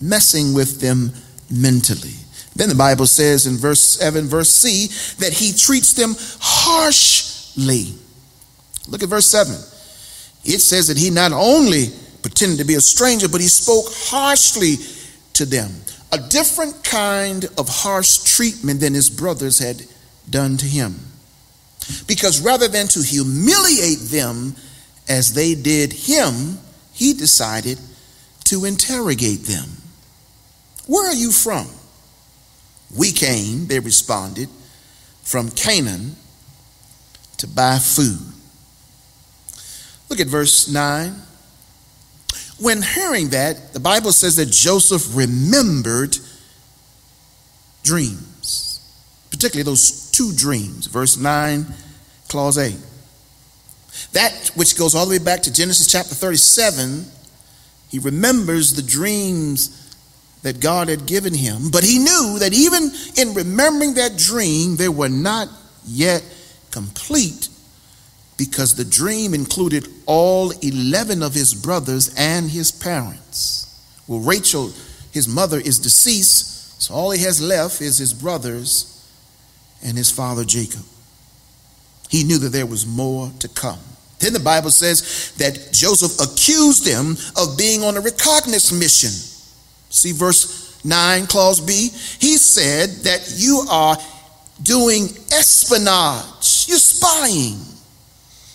messing 0.00 0.54
with 0.54 0.80
them 0.80 1.12
mentally. 1.50 2.14
Then 2.56 2.68
the 2.68 2.74
Bible 2.74 3.06
says 3.06 3.46
in 3.46 3.56
verse 3.56 3.82
7, 3.82 4.26
verse 4.26 4.50
C, 4.50 4.88
that 5.20 5.32
he 5.32 5.52
treats 5.52 5.92
them 5.92 6.14
harshly. 6.40 7.94
Look 8.88 9.02
at 9.02 9.08
verse 9.08 9.26
7. 9.26 9.54
It 10.44 10.60
says 10.60 10.88
that 10.88 10.98
he 10.98 11.10
not 11.10 11.32
only 11.32 11.86
pretended 12.22 12.58
to 12.58 12.64
be 12.64 12.74
a 12.74 12.80
stranger, 12.80 13.28
but 13.28 13.40
he 13.40 13.48
spoke 13.48 13.86
harshly 13.88 14.76
to 15.34 15.44
them. 15.44 15.70
A 16.10 16.18
different 16.18 16.82
kind 16.82 17.44
of 17.56 17.68
harsh 17.68 18.18
treatment 18.24 18.80
than 18.80 18.94
his 18.94 19.10
brothers 19.10 19.58
had 19.58 19.82
done 20.28 20.56
to 20.56 20.66
him. 20.66 20.98
Because 22.06 22.40
rather 22.40 22.66
than 22.66 22.88
to 22.88 23.02
humiliate 23.02 24.00
them 24.10 24.56
as 25.08 25.34
they 25.34 25.54
did 25.54 25.92
him, 25.92 26.58
he 26.92 27.12
decided 27.12 27.78
to 28.44 28.64
interrogate 28.64 29.44
them. 29.44 29.77
Where 30.88 31.06
are 31.06 31.14
you 31.14 31.30
from? 31.30 31.68
We 32.96 33.12
came, 33.12 33.66
they 33.66 33.78
responded, 33.78 34.48
from 35.22 35.50
Canaan 35.50 36.16
to 37.36 37.46
buy 37.46 37.78
food. 37.78 38.18
Look 40.08 40.18
at 40.18 40.26
verse 40.26 40.66
9. 40.72 41.14
When 42.58 42.80
hearing 42.80 43.28
that, 43.28 43.74
the 43.74 43.80
Bible 43.80 44.12
says 44.12 44.36
that 44.36 44.50
Joseph 44.50 45.14
remembered 45.14 46.16
dreams, 47.82 48.80
particularly 49.30 49.64
those 49.64 50.10
two 50.10 50.32
dreams. 50.32 50.86
Verse 50.86 51.18
9, 51.18 51.66
clause 52.28 52.56
8. 52.56 52.74
That 54.14 54.50
which 54.54 54.78
goes 54.78 54.94
all 54.94 55.04
the 55.04 55.10
way 55.10 55.22
back 55.22 55.42
to 55.42 55.52
Genesis 55.52 55.86
chapter 55.86 56.14
37, 56.14 57.04
he 57.90 57.98
remembers 57.98 58.72
the 58.72 58.82
dreams 58.82 59.77
that 60.42 60.60
God 60.60 60.88
had 60.88 61.06
given 61.06 61.34
him. 61.34 61.70
But 61.70 61.84
he 61.84 61.98
knew 61.98 62.38
that 62.38 62.52
even 62.54 62.90
in 63.16 63.34
remembering 63.34 63.94
that 63.94 64.16
dream, 64.16 64.76
they 64.76 64.88
were 64.88 65.08
not 65.08 65.48
yet 65.84 66.22
complete 66.70 67.48
because 68.36 68.74
the 68.74 68.84
dream 68.84 69.34
included 69.34 69.88
all 70.06 70.52
11 70.62 71.22
of 71.22 71.34
his 71.34 71.54
brothers 71.54 72.14
and 72.16 72.50
his 72.50 72.70
parents. 72.70 73.64
Well, 74.06 74.20
Rachel, 74.20 74.72
his 75.10 75.26
mother, 75.28 75.58
is 75.58 75.78
deceased, 75.78 76.80
so 76.80 76.94
all 76.94 77.10
he 77.10 77.22
has 77.24 77.42
left 77.42 77.80
is 77.80 77.98
his 77.98 78.14
brothers 78.14 78.94
and 79.82 79.96
his 79.96 80.10
father 80.10 80.44
Jacob. 80.44 80.84
He 82.08 82.24
knew 82.24 82.38
that 82.38 82.50
there 82.50 82.66
was 82.66 82.86
more 82.86 83.30
to 83.40 83.48
come. 83.48 83.80
Then 84.20 84.32
the 84.32 84.40
Bible 84.40 84.70
says 84.70 85.32
that 85.38 85.72
Joseph 85.72 86.20
accused 86.20 86.84
them 86.84 87.16
of 87.36 87.58
being 87.58 87.82
on 87.82 87.96
a 87.96 88.00
recognizance 88.00 88.72
mission. 88.72 89.37
See 89.90 90.12
verse 90.12 90.82
9, 90.84 91.26
clause 91.26 91.60
B? 91.60 91.90
He 92.20 92.36
said 92.36 92.90
that 93.04 93.32
you 93.36 93.64
are 93.70 93.96
doing 94.62 95.04
espionage, 95.32 96.66
you're 96.68 96.78
spying. 96.78 97.58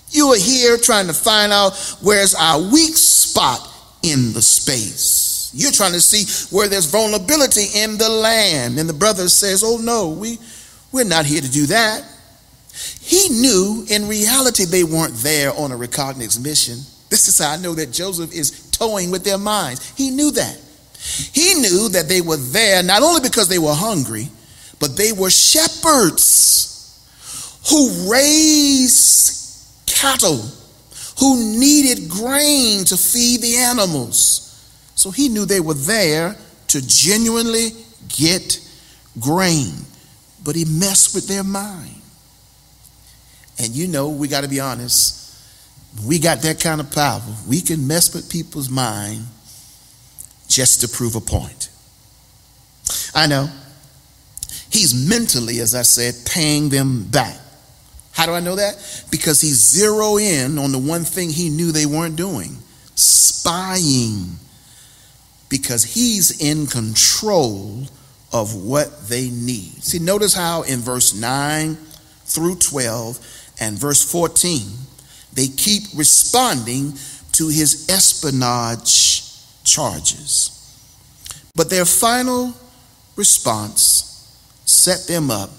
You 0.10 0.28
are 0.34 0.38
here 0.38 0.78
trying 0.78 1.08
to 1.08 1.14
find 1.14 1.52
out 1.52 1.76
where's 2.02 2.36
our 2.36 2.62
weak 2.62 2.96
spot 2.96 3.68
in 4.04 4.34
the 4.34 4.42
space. 4.44 5.52
You're 5.56 5.72
trying 5.72 5.94
to 5.94 6.02
see 6.02 6.56
where 6.56 6.68
there's 6.68 6.86
vulnerability 6.86 7.66
in 7.76 7.98
the 7.98 8.10
land. 8.10 8.78
And 8.78 8.88
the 8.88 8.94
brother 8.94 9.28
says, 9.28 9.64
Oh 9.64 9.78
no, 9.78 10.10
we, 10.10 10.38
we're 10.92 11.06
not 11.06 11.26
here 11.26 11.42
to 11.42 11.50
do 11.50 11.66
that. 11.68 12.04
He 13.02 13.30
knew 13.30 13.86
in 13.90 14.08
reality 14.08 14.66
they 14.66 14.84
weren't 14.84 15.16
there 15.16 15.52
on 15.54 15.72
a 15.72 15.78
recognizance 15.78 16.40
mission. 16.40 16.76
This 17.10 17.28
is 17.28 17.38
how 17.40 17.52
I 17.52 17.58
know 17.58 17.76
that 17.76 17.92
Joseph 17.92 18.34
is 18.34 18.70
toying 18.72 19.12
with 19.12 19.24
their 19.24 19.38
minds. 19.38 19.96
He 19.96 20.10
knew 20.10 20.32
that. 20.32 20.60
He 21.34 21.54
knew 21.56 21.90
that 21.90 22.08
they 22.08 22.22
were 22.22 22.38
there 22.38 22.82
not 22.82 23.04
only 23.04 23.22
because 23.22 23.50
they 23.50 23.60
were 23.60 23.74
hungry, 23.74 24.30
but 24.80 24.96
they 24.96 25.12
were 25.12 25.30
shepherds 25.30 26.70
who 27.70 28.12
raised 28.12 29.86
cattle, 29.86 30.44
who 31.20 31.58
needed 31.60 32.10
grain 32.10 32.86
to 32.86 32.98
feed 32.98 33.42
the 33.42 33.58
animals. 33.58 34.40
So 34.96 35.12
he 35.12 35.30
knew 35.30 35.46
they 35.46 35.60
were 35.60 35.74
there 35.74 36.36
to 36.70 36.82
genuinely 36.86 37.70
get 38.10 38.60
grain, 39.20 39.74
but 40.44 40.56
he 40.56 40.66
messed 40.66 41.14
with 41.14 41.28
their 41.28 41.44
mind. 41.44 42.02
And 43.60 43.74
you 43.74 43.88
know, 43.88 44.10
we 44.10 44.28
got 44.28 44.42
to 44.42 44.50
be 44.50 44.60
honest. 44.60 45.20
We 46.06 46.18
got 46.18 46.42
that 46.42 46.60
kind 46.60 46.82
of 46.82 46.92
power. 46.92 47.22
We 47.48 47.62
can 47.62 47.88
mess 47.88 48.14
with 48.14 48.30
people's 48.32 48.70
mind 48.70 49.26
just 50.54 50.82
to 50.82 50.88
prove 50.88 51.16
a 51.16 51.22
point. 51.22 51.70
I 53.16 53.26
know. 53.28 53.50
He's 54.70 54.94
mentally, 54.94 55.60
as 55.60 55.74
I 55.74 55.82
said, 55.82 56.16
paying 56.26 56.70
them 56.70 57.06
back. 57.06 57.38
How 58.12 58.28
do 58.28 58.34
I 58.34 58.40
know 58.40 58.56
that? 58.56 59.06
Because 59.10 59.42
he 59.42 59.50
zeroed 59.50 60.22
in 60.22 60.60
on 60.60 60.72
the 60.72 60.78
one 60.78 61.04
thing 61.04 61.32
he 61.32 61.50
knew 61.50 61.72
they 61.72 61.88
weren't 61.88 62.16
doing 62.16 62.58
spying. 62.96 64.38
Because 65.50 65.84
he's 65.84 66.40
in 66.40 66.68
control 66.68 67.84
of 68.32 68.56
what 68.56 69.08
they 69.08 69.30
need. 69.30 69.84
See, 69.84 70.00
notice 70.00 70.36
how 70.36 70.62
in 70.64 70.80
verse 70.80 71.16
9 71.16 71.76
through 72.26 72.56
12 72.56 73.54
and 73.60 73.78
verse 73.78 74.04
14, 74.12 74.62
they 75.34 75.48
keep 75.48 75.84
responding 75.96 76.94
to 77.34 77.48
his 77.48 77.88
espionage 77.90 79.33
charges. 79.64 80.50
But 81.56 81.70
their 81.70 81.86
final 81.86 82.54
response 83.16 84.10
set 84.66 85.08
them 85.08 85.30
up 85.30 85.50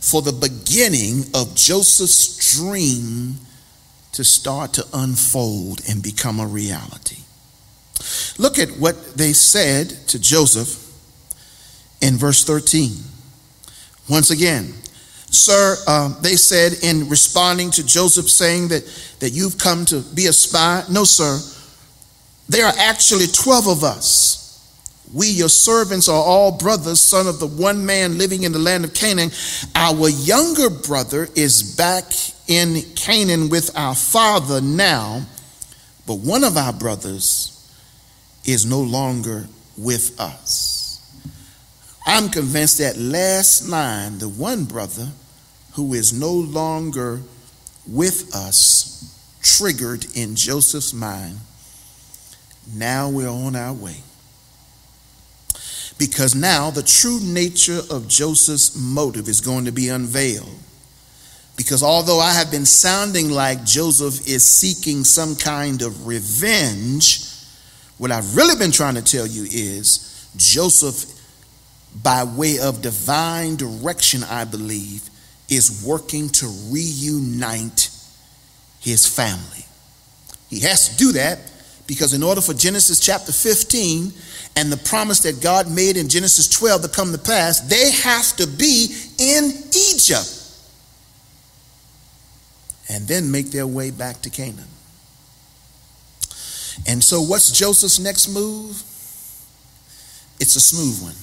for 0.00 0.22
the 0.22 0.32
beginning 0.32 1.24
of 1.34 1.54
Joseph's 1.54 2.56
dream 2.56 3.36
to 4.12 4.24
start 4.24 4.72
to 4.74 4.84
unfold 4.92 5.80
and 5.88 6.02
become 6.02 6.40
a 6.40 6.46
reality. 6.46 7.18
Look 8.38 8.58
at 8.58 8.70
what 8.78 9.16
they 9.16 9.32
said 9.32 9.90
to 10.08 10.18
Joseph 10.18 10.84
in 12.00 12.16
verse 12.16 12.44
13. 12.44 12.92
Once 14.08 14.30
again, 14.30 14.72
Sir, 15.30 15.76
uh, 15.86 16.20
they 16.20 16.36
said 16.36 16.72
in 16.82 17.08
responding 17.08 17.70
to 17.72 17.84
Joseph 17.84 18.30
saying 18.30 18.68
that, 18.68 18.84
that 19.20 19.30
you've 19.30 19.58
come 19.58 19.84
to 19.86 20.00
be 20.00 20.26
a 20.26 20.32
spy. 20.32 20.84
No, 20.90 21.04
sir. 21.04 21.38
There 22.48 22.66
are 22.66 22.74
actually 22.78 23.26
12 23.26 23.66
of 23.66 23.84
us. 23.84 24.38
We, 25.12 25.28
your 25.28 25.48
servants, 25.48 26.08
are 26.08 26.22
all 26.22 26.52
brothers, 26.52 27.00
son 27.00 27.26
of 27.26 27.38
the 27.38 27.46
one 27.46 27.84
man 27.84 28.18
living 28.18 28.42
in 28.42 28.52
the 28.52 28.58
land 28.58 28.84
of 28.84 28.94
Canaan. 28.94 29.30
Our 29.74 30.08
younger 30.08 30.70
brother 30.70 31.28
is 31.34 31.76
back 31.76 32.04
in 32.46 32.82
Canaan 32.94 33.48
with 33.48 33.70
our 33.76 33.94
father 33.94 34.60
now, 34.60 35.22
but 36.06 36.16
one 36.16 36.44
of 36.44 36.56
our 36.56 36.72
brothers 36.72 37.54
is 38.44 38.64
no 38.64 38.80
longer 38.80 39.46
with 39.76 40.18
us. 40.20 40.76
I'm 42.06 42.30
convinced 42.30 42.78
that 42.78 42.96
last 42.96 43.68
line, 43.68 44.18
the 44.18 44.28
one 44.28 44.64
brother 44.64 45.08
who 45.74 45.92
is 45.92 46.18
no 46.18 46.32
longer 46.32 47.20
with 47.86 48.34
us, 48.34 49.14
triggered 49.42 50.06
in 50.14 50.34
Joseph's 50.34 50.94
mind. 50.94 51.38
Now 52.74 53.08
we're 53.08 53.28
on 53.28 53.56
our 53.56 53.72
way. 53.72 53.96
Because 55.98 56.34
now 56.34 56.70
the 56.70 56.82
true 56.82 57.18
nature 57.20 57.80
of 57.90 58.08
Joseph's 58.08 58.76
motive 58.76 59.28
is 59.28 59.40
going 59.40 59.64
to 59.64 59.72
be 59.72 59.88
unveiled. 59.88 60.54
Because 61.56 61.82
although 61.82 62.20
I 62.20 62.32
have 62.32 62.52
been 62.52 62.66
sounding 62.66 63.30
like 63.30 63.64
Joseph 63.64 64.28
is 64.28 64.46
seeking 64.46 65.02
some 65.02 65.34
kind 65.34 65.82
of 65.82 66.06
revenge, 66.06 67.28
what 67.98 68.12
I've 68.12 68.36
really 68.36 68.56
been 68.56 68.70
trying 68.70 68.94
to 68.94 69.02
tell 69.02 69.26
you 69.26 69.42
is 69.42 70.30
Joseph 70.36 71.14
by 72.00 72.22
way 72.22 72.60
of 72.60 72.80
divine 72.80 73.56
direction, 73.56 74.22
I 74.22 74.44
believe, 74.44 75.10
is 75.48 75.84
working 75.84 76.28
to 76.28 76.46
reunite 76.70 77.90
his 78.78 79.04
family. 79.04 79.64
He 80.48 80.60
has 80.60 80.90
to 80.90 80.96
do 80.96 81.12
that 81.12 81.40
because, 81.88 82.12
in 82.12 82.22
order 82.22 82.42
for 82.42 82.52
Genesis 82.52 83.00
chapter 83.00 83.32
15 83.32 84.12
and 84.56 84.70
the 84.70 84.76
promise 84.76 85.20
that 85.20 85.40
God 85.40 85.70
made 85.70 85.96
in 85.96 86.10
Genesis 86.10 86.46
12 86.46 86.82
to 86.82 86.88
come 86.88 87.12
to 87.12 87.18
pass, 87.18 87.60
they 87.60 87.90
have 87.90 88.36
to 88.36 88.46
be 88.46 88.94
in 89.18 89.44
Egypt 89.90 90.34
and 92.90 93.08
then 93.08 93.30
make 93.30 93.50
their 93.50 93.66
way 93.66 93.90
back 93.90 94.20
to 94.20 94.30
Canaan. 94.30 94.68
And 96.86 97.02
so, 97.02 97.22
what's 97.22 97.50
Joseph's 97.50 97.98
next 97.98 98.28
move? 98.28 98.82
It's 100.38 100.56
a 100.56 100.60
smooth 100.60 101.02
one. 101.02 101.16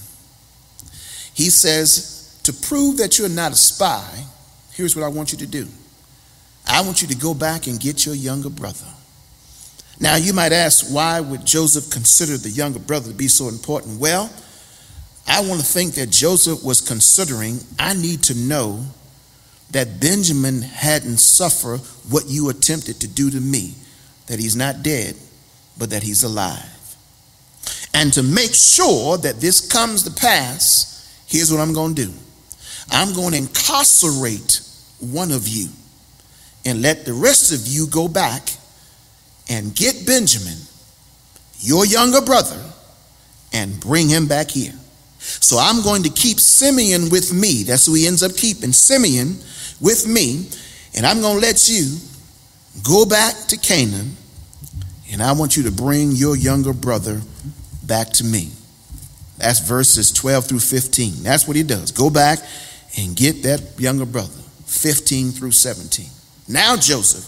He 1.36 1.52
says, 1.52 2.40
To 2.44 2.52
prove 2.52 2.98
that 2.98 3.20
you're 3.20 3.30
not 3.30 3.52
a 3.52 3.56
spy, 3.56 4.26
here's 4.74 4.96
what 4.96 5.06
I 5.06 5.10
want 5.10 5.32
you 5.32 5.38
to 5.38 5.48
do 5.48 5.68
I 6.68 6.82
want 6.82 7.04
you 7.04 7.08
to 7.10 7.16
go 7.16 7.36
back 7.36 7.68
and 7.68 7.80
get 7.80 8.04
your 8.04 8.16
younger 8.16 8.50
brother. 8.50 8.95
Now, 10.00 10.16
you 10.16 10.34
might 10.34 10.52
ask, 10.52 10.94
why 10.94 11.22
would 11.22 11.46
Joseph 11.46 11.90
consider 11.90 12.38
the 12.38 12.50
younger 12.50 12.80
brother 12.80 13.12
to 13.12 13.18
be 13.18 13.28
so 13.28 13.48
important? 13.48 14.00
Well, 14.00 14.32
I 15.28 15.42
want 15.42 15.60
to 15.60 15.66
think 15.66 15.94
that 15.96 16.10
Joseph 16.10 16.64
was 16.64 16.82
considering, 16.82 17.60
I 17.80 17.94
need 17.94 18.24
to 18.24 18.36
know 18.36 18.84
that 19.72 20.00
Benjamin 20.00 20.62
hadn't 20.62 21.18
suffered 21.18 21.80
what 22.10 22.26
you 22.28 22.50
attempted 22.50 23.00
to 23.02 23.08
do 23.08 23.32
to 23.32 23.40
me, 23.40 23.74
that 24.28 24.40
he's 24.40 24.56
not 24.56 24.84
dead, 24.84 25.16
but 25.78 25.90
that 25.90 26.04
he's 26.04 26.24
alive. 26.24 26.96
And 27.94 28.14
to 28.14 28.24
make 28.24 28.54
sure 28.54 29.18
that 29.18 29.40
this 29.40 29.62
comes 29.62 30.04
to 30.04 30.12
pass, 30.12 30.96
Here's 31.28 31.52
what 31.52 31.60
I'm 31.60 31.74
going 31.74 31.96
to 31.96 32.06
do 32.06 32.14
I'm 32.92 33.14
going 33.14 33.32
to 33.32 33.38
incarcerate 33.38 34.62
one 35.00 35.32
of 35.32 35.48
you 35.48 35.70
and 36.66 36.82
let 36.82 37.06
the 37.06 37.14
rest 37.14 37.52
of 37.52 37.68
you 37.68 37.88
go 37.88 38.08
back 38.08 38.50
and 39.50 39.76
get 39.76 40.06
Benjamin, 40.06 40.58
your 41.60 41.86
younger 41.86 42.22
brother, 42.22 42.62
and 43.54 43.80
bring 43.80 44.10
him 44.10 44.28
back 44.28 44.50
here. 44.50 44.74
So 45.20 45.58
I'm 45.60 45.82
going 45.82 46.04
to 46.04 46.10
keep 46.10 46.40
Simeon 46.40 47.10
with 47.10 47.34
me. 47.34 47.64
That's 47.64 47.86
who 47.86 47.94
he 47.94 48.08
ends 48.08 48.22
up 48.22 48.36
keeping, 48.36 48.74
Simeon 48.74 49.38
with 49.82 50.08
me. 50.08 50.48
And 50.96 51.06
I'm 51.06 51.22
going 51.22 51.40
to 51.40 51.42
let 51.42 51.68
you 51.68 51.98
go 52.84 53.06
back 53.06 53.36
to 53.48 53.58
Canaan. 53.58 54.16
And 55.12 55.22
I 55.22 55.32
want 55.34 55.56
you 55.56 55.64
to 55.64 55.72
bring 55.72 56.12
your 56.12 56.36
younger 56.36 56.74
brother 56.74 57.22
back 57.84 58.10
to 58.14 58.24
me. 58.24 58.52
That's 59.38 59.60
verses 59.60 60.12
12 60.12 60.46
through 60.46 60.60
15. 60.60 61.24
That's 61.24 61.48
what 61.48 61.56
he 61.56 61.64
does. 61.64 61.92
Go 61.92 62.10
back 62.10 62.40
and 62.98 63.16
get 63.16 63.44
that 63.44 63.62
younger 63.78 64.06
brother, 64.06 64.42
15 64.66 65.32
through 65.32 65.52
17. 65.52 66.06
Now, 66.48 66.78
Joseph, 66.78 67.26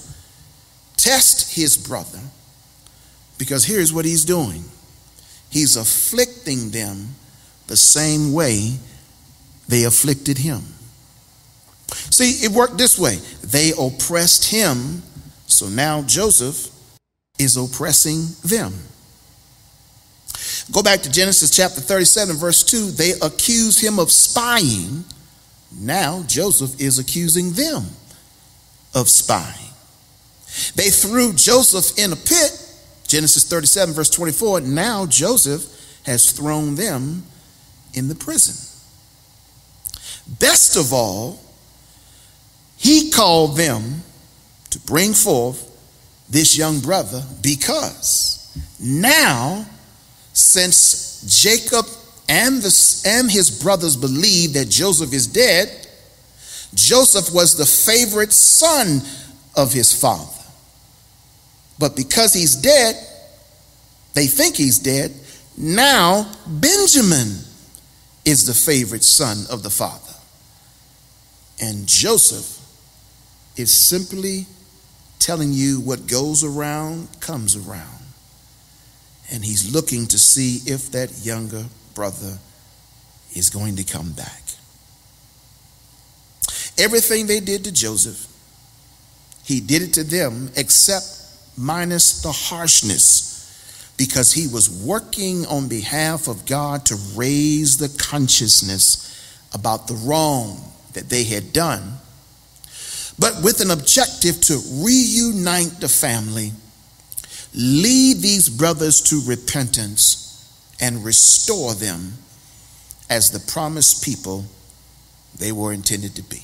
test 1.07 1.55
his 1.55 1.77
brother 1.77 2.19
because 3.37 3.63
here's 3.63 3.93
what 3.93 4.03
he's 4.03 4.25
doing 4.25 4.63
he's 5.49 5.77
afflicting 5.77 6.69
them 6.71 7.07
the 7.67 7.77
same 7.77 8.33
way 8.33 8.73
they 9.69 9.85
afflicted 9.85 10.37
him. 10.37 10.61
See, 11.89 12.45
it 12.45 12.51
worked 12.51 12.77
this 12.77 12.99
way 12.99 13.19
they 13.41 13.71
oppressed 13.79 14.51
him, 14.51 15.01
so 15.45 15.67
now 15.67 16.01
Joseph 16.01 16.69
is 17.39 17.55
oppressing 17.55 18.27
them. 18.43 18.73
Go 20.71 20.83
back 20.83 21.01
to 21.01 21.11
Genesis 21.11 21.55
chapter 21.55 21.79
37, 21.79 22.35
verse 22.35 22.63
2. 22.63 22.91
They 22.91 23.11
accused 23.21 23.81
him 23.81 23.99
of 23.99 24.11
spying. 24.11 25.05
Now 25.71 26.23
Joseph 26.27 26.81
is 26.81 26.99
accusing 26.99 27.53
them 27.53 27.85
of 28.93 29.07
spying. 29.07 29.66
They 30.75 30.89
threw 30.89 31.33
Joseph 31.33 31.97
in 31.97 32.13
a 32.13 32.15
pit. 32.15 32.63
Genesis 33.07 33.47
37, 33.47 33.93
verse 33.93 34.09
24. 34.09 34.61
Now 34.61 35.05
Joseph 35.05 35.63
has 36.05 36.31
thrown 36.31 36.75
them 36.75 37.23
in 37.93 38.07
the 38.07 38.15
prison. 38.15 38.55
Best 40.39 40.75
of 40.75 40.91
all, 40.93 41.39
he 42.77 43.09
called 43.09 43.57
them 43.57 44.03
to 44.69 44.79
bring 44.79 45.13
forth 45.13 45.63
this 46.29 46.57
young 46.57 46.79
brother 46.79 47.23
because 47.41 48.37
now, 48.79 49.65
since 50.33 51.41
Jacob 51.41 51.85
and, 52.29 52.61
the, 52.61 53.01
and 53.05 53.31
his 53.31 53.49
brothers 53.49 53.95
believed 53.95 54.53
that 54.55 54.69
Joseph 54.69 55.13
is 55.13 55.27
dead, 55.27 55.87
Joseph 56.73 57.33
was 57.33 57.55
the 57.55 57.65
favorite 57.65 58.33
son 58.33 59.01
of 59.55 59.73
his 59.73 59.93
father. 59.93 60.36
But 61.79 61.95
because 61.95 62.33
he's 62.33 62.55
dead, 62.55 62.95
they 64.13 64.27
think 64.27 64.55
he's 64.55 64.79
dead. 64.79 65.11
Now, 65.57 66.31
Benjamin 66.47 67.37
is 68.25 68.45
the 68.45 68.53
favorite 68.53 69.03
son 69.03 69.45
of 69.49 69.63
the 69.63 69.69
father. 69.69 70.13
And 71.61 71.87
Joseph 71.87 72.59
is 73.55 73.71
simply 73.71 74.45
telling 75.19 75.51
you 75.51 75.79
what 75.79 76.07
goes 76.07 76.43
around 76.43 77.07
comes 77.19 77.55
around. 77.55 78.03
And 79.31 79.43
he's 79.43 79.73
looking 79.73 80.07
to 80.07 80.19
see 80.19 80.71
if 80.71 80.91
that 80.91 81.25
younger 81.25 81.65
brother 81.93 82.37
is 83.33 83.49
going 83.49 83.75
to 83.75 83.83
come 83.83 84.11
back. 84.11 84.41
Everything 86.77 87.25
they 87.25 87.39
did 87.39 87.63
to 87.63 87.71
Joseph, 87.71 88.27
he 89.43 89.59
did 89.59 89.81
it 89.81 89.93
to 89.93 90.03
them 90.03 90.51
except 90.55 91.16
minus 91.57 92.21
the 92.21 92.31
harshness 92.31 93.93
because 93.97 94.31
he 94.33 94.47
was 94.47 94.69
working 94.69 95.45
on 95.47 95.67
behalf 95.67 96.27
of 96.27 96.45
God 96.45 96.85
to 96.85 96.95
raise 97.15 97.77
the 97.77 97.89
consciousness 97.97 99.03
about 99.53 99.87
the 99.87 99.95
wrong 99.95 100.71
that 100.93 101.09
they 101.09 101.23
had 101.23 101.51
done, 101.51 101.97
but 103.17 103.41
with 103.43 103.59
an 103.61 103.71
objective 103.71 104.39
to 104.41 104.59
reunite 104.71 105.79
the 105.79 105.89
family, 105.89 106.51
lead 107.55 108.17
these 108.17 108.49
brothers 108.49 109.01
to 109.01 109.21
repentance, 109.25 110.23
and 110.79 111.03
restore 111.03 111.73
them 111.73 112.13
as 113.09 113.31
the 113.31 113.39
promised 113.51 114.03
people 114.03 114.45
they 115.39 115.51
were 115.51 115.73
intended 115.73 116.15
to 116.15 116.21
be. 116.21 116.43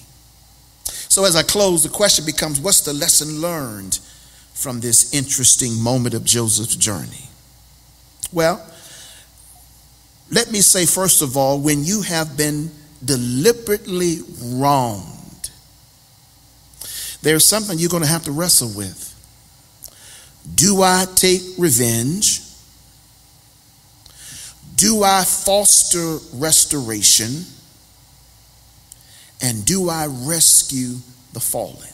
So, 0.86 1.26
as 1.26 1.36
I 1.36 1.44
close, 1.44 1.84
the 1.84 1.90
question 1.90 2.26
becomes 2.26 2.60
what's 2.60 2.82
the 2.82 2.94
lesson 2.94 3.42
learned 3.42 4.00
from 4.64 4.80
this 4.80 5.14
interesting 5.14 5.78
moment 5.80 6.16
of 6.16 6.24
Joseph's 6.24 6.78
journey? 6.78 7.28
Well, 8.32 8.66
let 10.32 10.50
me 10.52 10.62
say, 10.62 10.86
first 10.86 11.22
of 11.22 11.36
all, 11.36 11.60
when 11.60 11.84
you 11.84 12.02
have 12.02 12.38
been 12.38 12.72
deliberately 13.04 14.20
wronged, 14.42 15.52
there's 17.22 17.46
something 17.46 17.78
you're 17.78 17.90
going 17.90 18.04
to 18.04 18.10
have 18.10 18.24
to 18.24 18.32
wrestle 18.32 18.70
with. 18.70 19.10
Do 20.56 20.82
I 20.82 21.06
take 21.14 21.42
revenge? 21.58 22.42
Do 24.76 25.04
I 25.04 25.24
foster 25.26 26.18
restoration? 26.34 27.46
And 29.42 29.66
do 29.66 29.90
I 29.90 30.08
rescue 30.08 30.96
the 31.34 31.42
fallen? 31.42 31.93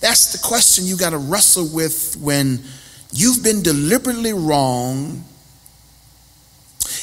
That's 0.00 0.32
the 0.32 0.38
question 0.46 0.86
you 0.86 0.96
got 0.96 1.10
to 1.10 1.18
wrestle 1.18 1.66
with 1.66 2.16
when 2.20 2.62
you've 3.12 3.42
been 3.42 3.62
deliberately 3.62 4.32
wrong, 4.32 5.24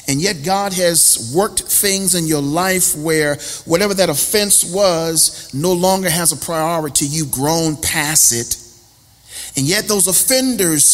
and 0.07 0.21
yet 0.21 0.43
God 0.45 0.73
has 0.73 1.34
worked 1.36 1.61
things 1.61 2.15
in 2.15 2.28
your 2.28 2.41
life 2.41 2.95
where 2.95 3.36
whatever 3.65 3.93
that 3.95 4.09
offense 4.09 4.63
was 4.73 5.53
no 5.53 5.73
longer 5.73 6.09
has 6.09 6.32
a 6.32 6.38
priority. 6.38 7.05
You've 7.05 7.32
grown 7.32 7.76
past 7.78 8.34
it. 8.34 8.57
And 9.57 9.65
yet 9.65 9.88
those 9.88 10.07
offenders 10.07 10.88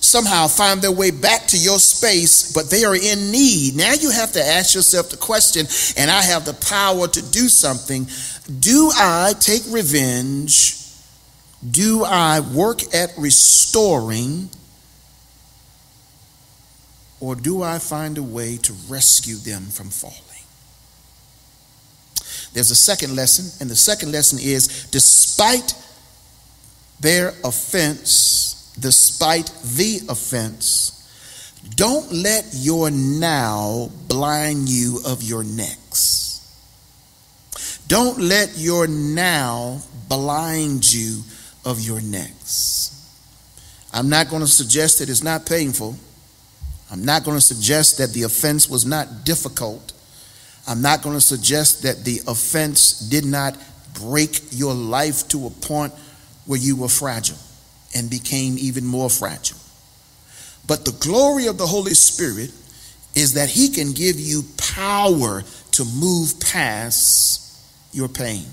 somehow 0.00 0.48
find 0.48 0.80
their 0.80 0.92
way 0.92 1.10
back 1.10 1.46
to 1.48 1.58
your 1.58 1.78
space, 1.78 2.52
but 2.52 2.70
they 2.70 2.84
are 2.84 2.94
in 2.94 3.30
need. 3.30 3.74
Now 3.76 3.92
you 3.94 4.10
have 4.10 4.32
to 4.32 4.44
ask 4.44 4.74
yourself 4.74 5.10
the 5.10 5.16
question, 5.16 5.66
and 5.96 6.10
I 6.10 6.22
have 6.22 6.44
the 6.44 6.54
power 6.54 7.08
to 7.08 7.22
do 7.30 7.48
something. 7.48 8.06
Do 8.60 8.90
I 8.94 9.34
take 9.40 9.62
revenge? 9.70 10.87
Do 11.62 12.04
I 12.04 12.40
work 12.40 12.94
at 12.94 13.12
restoring? 13.18 14.50
Or 17.20 17.34
do 17.34 17.62
I 17.62 17.78
find 17.78 18.16
a 18.16 18.22
way 18.22 18.58
to 18.58 18.72
rescue 18.88 19.36
them 19.36 19.66
from 19.66 19.90
falling? 19.90 20.16
There's 22.52 22.70
a 22.70 22.76
second 22.76 23.16
lesson, 23.16 23.50
and 23.60 23.70
the 23.70 23.76
second 23.76 24.12
lesson 24.12 24.38
is 24.40 24.86
despite 24.90 25.74
their 27.00 27.34
offense, 27.44 28.72
despite 28.78 29.46
the 29.62 30.00
offense, 30.08 30.94
don't 31.74 32.10
let 32.12 32.46
your 32.52 32.90
now 32.90 33.90
blind 34.08 34.68
you 34.68 35.00
of 35.04 35.22
your 35.22 35.44
next. 35.44 36.42
Don't 37.88 38.18
let 38.18 38.56
your 38.56 38.86
now 38.86 39.80
blind 40.08 40.90
you 40.92 41.22
of 41.64 41.80
your 41.80 42.00
necks. 42.00 42.94
I'm 43.92 44.08
not 44.08 44.28
going 44.28 44.42
to 44.42 44.48
suggest 44.48 44.98
that 44.98 45.08
it's 45.08 45.22
not 45.22 45.46
painful. 45.46 45.96
I'm 46.90 47.04
not 47.04 47.24
going 47.24 47.36
to 47.36 47.40
suggest 47.40 47.98
that 47.98 48.12
the 48.12 48.22
offense 48.22 48.68
was 48.68 48.86
not 48.86 49.24
difficult. 49.24 49.92
I'm 50.66 50.82
not 50.82 51.02
going 51.02 51.16
to 51.16 51.20
suggest 51.20 51.82
that 51.82 52.04
the 52.04 52.20
offense 52.26 53.00
did 53.00 53.24
not 53.24 53.56
break 53.94 54.40
your 54.50 54.74
life 54.74 55.28
to 55.28 55.46
a 55.46 55.50
point 55.50 55.92
where 56.46 56.58
you 56.58 56.76
were 56.76 56.88
fragile 56.88 57.38
and 57.94 58.10
became 58.10 58.56
even 58.58 58.84
more 58.84 59.10
fragile. 59.10 59.58
But 60.66 60.84
the 60.84 60.92
glory 61.00 61.46
of 61.46 61.56
the 61.56 61.66
Holy 61.66 61.94
Spirit 61.94 62.52
is 63.14 63.34
that 63.34 63.48
He 63.48 63.70
can 63.70 63.92
give 63.92 64.20
you 64.20 64.42
power 64.56 65.42
to 65.72 65.84
move 65.84 66.38
past 66.40 67.58
your 67.92 68.08
pain. 68.08 68.44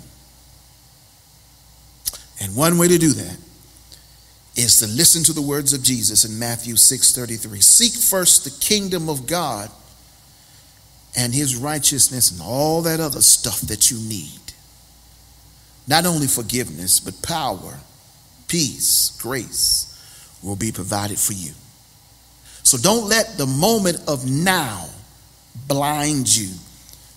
And 2.42 2.56
one 2.56 2.78
way 2.78 2.88
to 2.88 2.98
do 2.98 3.14
that 3.14 3.38
is 4.56 4.78
to 4.78 4.88
listen 4.88 5.24
to 5.24 5.34
the 5.34 5.42
words 5.42 5.74
of 5.74 5.84
Jesus 5.84 6.26
in 6.26 6.40
Matthew 6.40 6.76
6:33. 6.76 7.62
Seek 7.62 7.94
first 7.94 8.44
the 8.44 8.50
kingdom 8.52 9.10
of 9.10 9.28
God 9.28 9.70
and 11.16 11.34
his 11.34 11.56
righteousness 11.56 12.32
and 12.32 12.42
all 12.42 12.82
that 12.82 13.00
other 13.00 13.22
stuff 13.22 13.62
that 13.62 13.92
you 13.92 13.98
need. 13.98 14.40
Not 15.88 16.06
only 16.06 16.28
forgiveness, 16.28 17.00
but 17.00 17.22
power, 17.22 17.80
peace, 18.48 19.12
grace 19.20 19.88
will 20.42 20.56
be 20.56 20.72
provided 20.72 21.20
for 21.20 21.34
you. 21.34 21.54
So 22.64 22.78
don't 22.78 23.08
let 23.08 23.38
the 23.38 23.46
moment 23.46 24.02
of 24.08 24.30
now 24.30 24.90
blind 25.68 26.36
you 26.36 26.50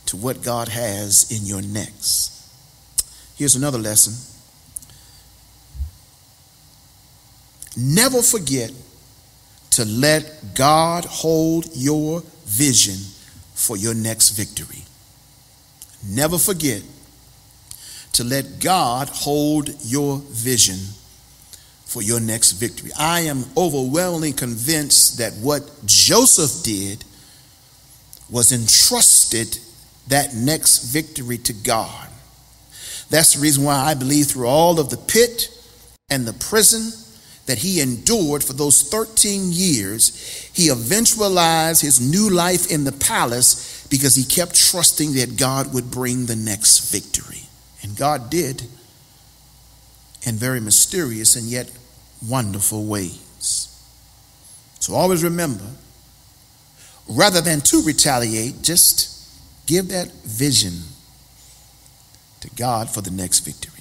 to 0.06 0.16
what 0.16 0.42
God 0.42 0.68
has 0.68 1.30
in 1.30 1.46
your 1.46 1.62
next. 1.62 2.32
Here's 3.36 3.56
another 3.56 3.78
lesson 3.78 4.14
Never 7.80 8.22
forget 8.22 8.72
to 9.70 9.84
let 9.84 10.56
God 10.56 11.04
hold 11.04 11.66
your 11.74 12.24
vision 12.44 12.96
for 13.54 13.76
your 13.76 13.94
next 13.94 14.30
victory. 14.30 14.82
Never 16.04 16.38
forget 16.38 16.82
to 18.14 18.24
let 18.24 18.58
God 18.58 19.08
hold 19.10 19.70
your 19.84 20.18
vision 20.30 20.78
for 21.84 22.02
your 22.02 22.18
next 22.18 22.52
victory. 22.52 22.90
I 22.98 23.20
am 23.20 23.44
overwhelmingly 23.56 24.32
convinced 24.32 25.18
that 25.18 25.34
what 25.34 25.70
Joseph 25.86 26.64
did 26.64 27.04
was 28.28 28.50
entrusted 28.50 29.56
that 30.08 30.34
next 30.34 30.92
victory 30.92 31.38
to 31.38 31.52
God. 31.52 32.08
That's 33.08 33.34
the 33.34 33.40
reason 33.40 33.62
why 33.62 33.76
I 33.76 33.94
believe 33.94 34.26
through 34.26 34.48
all 34.48 34.80
of 34.80 34.90
the 34.90 34.96
pit 34.96 35.48
and 36.10 36.26
the 36.26 36.32
prison 36.32 36.92
that 37.48 37.58
he 37.58 37.80
endured 37.80 38.44
for 38.44 38.52
those 38.52 38.82
13 38.82 39.50
years, 39.50 40.50
he 40.54 40.68
eventualized 40.68 41.82
his 41.82 42.00
new 42.00 42.30
life 42.30 42.70
in 42.70 42.84
the 42.84 42.92
palace 42.92 43.86
because 43.90 44.14
he 44.14 44.22
kept 44.22 44.54
trusting 44.54 45.14
that 45.14 45.36
God 45.36 45.72
would 45.74 45.90
bring 45.90 46.26
the 46.26 46.36
next 46.36 46.92
victory. 46.92 47.42
And 47.82 47.96
God 47.96 48.30
did 48.30 48.62
in 50.22 50.36
very 50.36 50.60
mysterious 50.60 51.36
and 51.36 51.46
yet 51.46 51.70
wonderful 52.26 52.84
ways. 52.84 53.74
So 54.78 54.94
always 54.94 55.24
remember 55.24 55.64
rather 57.08 57.40
than 57.40 57.60
to 57.62 57.82
retaliate, 57.82 58.62
just 58.62 59.66
give 59.66 59.88
that 59.88 60.12
vision 60.24 60.74
to 62.40 62.50
God 62.50 62.90
for 62.90 63.00
the 63.00 63.10
next 63.10 63.40
victory. 63.40 63.77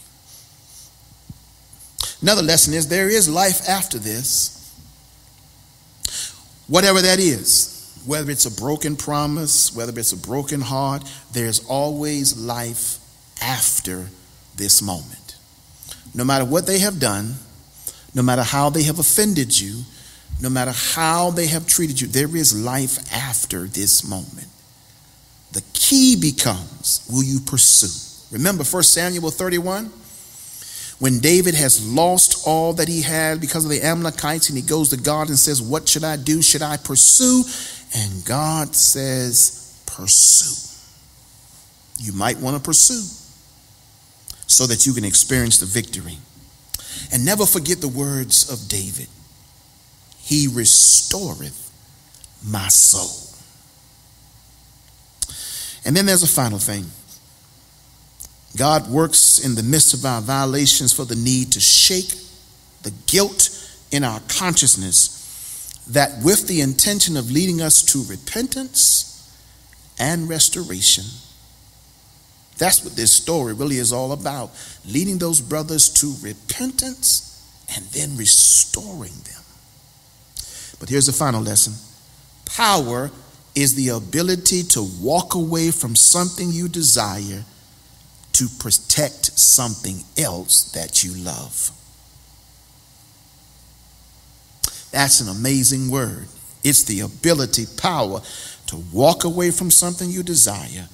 Another 2.22 2.42
lesson 2.42 2.74
is 2.74 2.88
there 2.88 3.10
is 3.10 3.30
life 3.30 3.68
after 3.70 4.00
this. 4.00 4.54
Whatever 6.68 7.02
that 7.02 7.20
is, 7.20 8.02
whether 8.06 8.32
it's 8.32 8.46
a 8.46 8.52
broken 8.52 8.96
promise, 8.96 9.76
whether 9.76 9.98
it's 9.98 10.12
a 10.14 10.18
broken 10.18 10.62
heart, 10.62 11.04
there's 11.32 11.66
always 11.66 12.38
life 12.38 13.00
after 13.42 14.08
this 14.56 14.82
moment. 14.82 15.36
No 16.16 16.24
matter 16.24 16.46
what 16.46 16.66
they 16.66 16.80
have 16.80 17.00
done, 17.00 17.36
no 18.16 18.24
matter 18.24 18.44
how 18.44 18.70
they 18.70 18.84
have 18.84 18.98
offended 18.98 19.60
you, 19.60 19.84
no 20.42 20.50
matter 20.50 20.72
how 20.74 21.32
they 21.32 21.48
have 21.48 21.68
treated 21.68 22.02
you, 22.02 22.08
there 22.08 22.36
is 22.36 22.60
life 22.60 22.98
after 23.14 23.66
this 23.66 24.08
moment. 24.08 24.48
The 25.54 25.64
key 25.74 26.16
becomes 26.16 27.08
will 27.12 27.24
you 27.24 27.40
pursue? 27.40 28.36
Remember 28.36 28.64
1 28.64 28.84
Samuel 28.84 29.32
31? 29.32 29.92
When 31.00 31.20
David 31.20 31.54
has 31.54 31.88
lost 31.88 32.48
all 32.48 32.74
that 32.74 32.88
he 32.88 33.04
had 33.04 33.40
because 33.40 33.64
of 33.64 33.70
the 33.70 33.84
Amalekites, 33.84 34.50
and 34.50 34.58
he 34.58 34.64
goes 34.64 34.90
to 34.90 34.98
God 34.98 35.30
and 35.30 35.38
says, 35.38 35.62
What 35.62 35.88
should 35.88 36.04
I 36.04 36.18
do? 36.18 36.42
Should 36.42 36.64
I 36.64 36.78
pursue? 36.78 37.44
And 37.96 38.26
God 38.26 38.76
says, 38.76 39.84
Pursue. 39.86 40.68
You 42.00 42.14
might 42.14 42.38
want 42.38 42.58
to 42.58 42.62
pursue 42.62 43.04
so 44.48 44.66
that 44.68 44.86
you 44.86 44.94
can 44.94 45.04
experience 45.04 45.60
the 45.60 45.66
victory. 45.66 46.18
And 47.12 47.24
never 47.26 47.46
forget 47.46 47.80
the 47.80 47.88
words 47.88 48.50
of 48.52 48.68
David 48.68 49.08
He 50.18 50.48
restoreth 50.48 51.72
my 52.44 52.68
soul. 52.70 53.28
And 55.86 55.96
then 55.96 56.06
there's 56.06 56.24
a 56.24 56.28
final 56.28 56.60
thing. 56.60 56.86
God 58.58 58.90
works 58.90 59.40
in 59.40 59.56
the 59.56 59.64
midst 59.64 59.94
of 59.94 60.04
our 60.04 60.22
violations 60.22 60.92
for 60.92 61.06
the 61.06 61.16
need 61.16 61.52
to 61.54 61.60
shake 61.62 62.14
the 62.84 62.92
guilt 63.06 63.50
in 63.92 64.04
our 64.04 64.20
consciousness 64.28 65.84
that 65.90 66.22
with 66.24 66.48
the 66.48 66.62
intention 66.62 67.16
of 67.16 67.32
leading 67.32 67.62
us 67.62 67.82
to 67.82 68.04
repentance 68.10 69.08
and 70.00 70.28
restoration. 70.28 71.06
That's 72.58 72.84
what 72.84 72.96
this 72.96 73.14
story 73.14 73.54
really 73.54 73.78
is 73.78 73.94
all 73.94 74.12
about 74.12 74.52
leading 74.86 75.20
those 75.20 75.40
brothers 75.40 75.90
to 75.90 76.16
repentance 76.22 77.24
and 77.76 77.86
then 77.88 78.18
restoring 78.18 79.14
them. 79.26 79.44
But 80.80 80.90
here's 80.90 81.06
the 81.06 81.14
final 81.14 81.42
lesson 81.42 81.74
power 82.46 83.12
is 83.56 83.76
the 83.76 83.90
ability 83.90 84.64
to 84.64 84.88
walk 85.02 85.36
away 85.36 85.72
from 85.72 85.96
something 85.96 86.52
you 86.52 86.68
desire 86.68 87.44
to 88.34 88.48
protect 88.60 89.38
something 89.38 90.04
else 90.18 90.72
that 90.72 91.04
you 91.04 91.14
love. 91.16 91.72
That's 94.92 95.22
an 95.22 95.30
amazing 95.30 95.90
word. 95.90 96.28
It's 96.64 96.84
the 96.84 97.02
ability, 97.02 97.66
power 97.78 98.22
to 98.68 98.76
walk 98.92 99.24
away 99.24 99.52
from 99.52 99.72
something 99.72 100.10
you 100.10 100.24
desire 100.24 100.88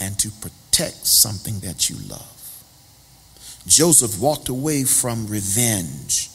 and 0.00 0.18
to 0.18 0.30
protect 0.30 1.06
something 1.06 1.60
that 1.60 1.88
you 1.88 1.96
love. 2.08 2.64
Joseph 3.66 4.20
walked 4.20 4.48
away 4.48 4.84
from 4.84 5.26
revenge 5.26 6.28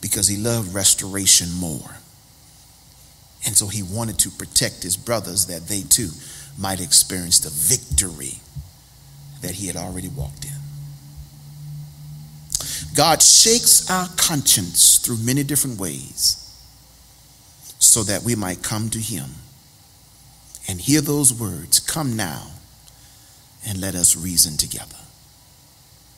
because 0.00 0.26
he 0.28 0.36
loved 0.36 0.74
restoration 0.74 1.52
more. 1.52 1.96
And 3.46 3.56
so 3.56 3.68
he 3.68 3.82
wanted 3.82 4.18
to 4.20 4.30
protect 4.30 4.82
his 4.82 4.96
brothers 4.96 5.46
that 5.46 5.68
they 5.68 5.82
too 5.82 6.10
might 6.58 6.80
experience 6.80 7.40
the 7.40 7.50
victory 7.50 8.38
that 9.42 9.52
he 9.52 9.66
had 9.66 9.76
already 9.76 10.08
walked 10.08 10.44
in. 10.44 10.52
God 12.94 13.22
shakes 13.22 13.90
our 13.90 14.08
conscience 14.16 14.98
through 14.98 15.18
many 15.18 15.42
different 15.42 15.78
ways 15.78 16.42
so 17.78 18.02
that 18.04 18.22
we 18.22 18.34
might 18.34 18.62
come 18.62 18.88
to 18.90 18.98
him 18.98 19.26
and 20.68 20.80
hear 20.80 21.00
those 21.00 21.32
words 21.32 21.78
Come 21.78 22.16
now 22.16 22.48
and 23.66 23.80
let 23.80 23.94
us 23.94 24.16
reason 24.16 24.56
together. 24.56 24.96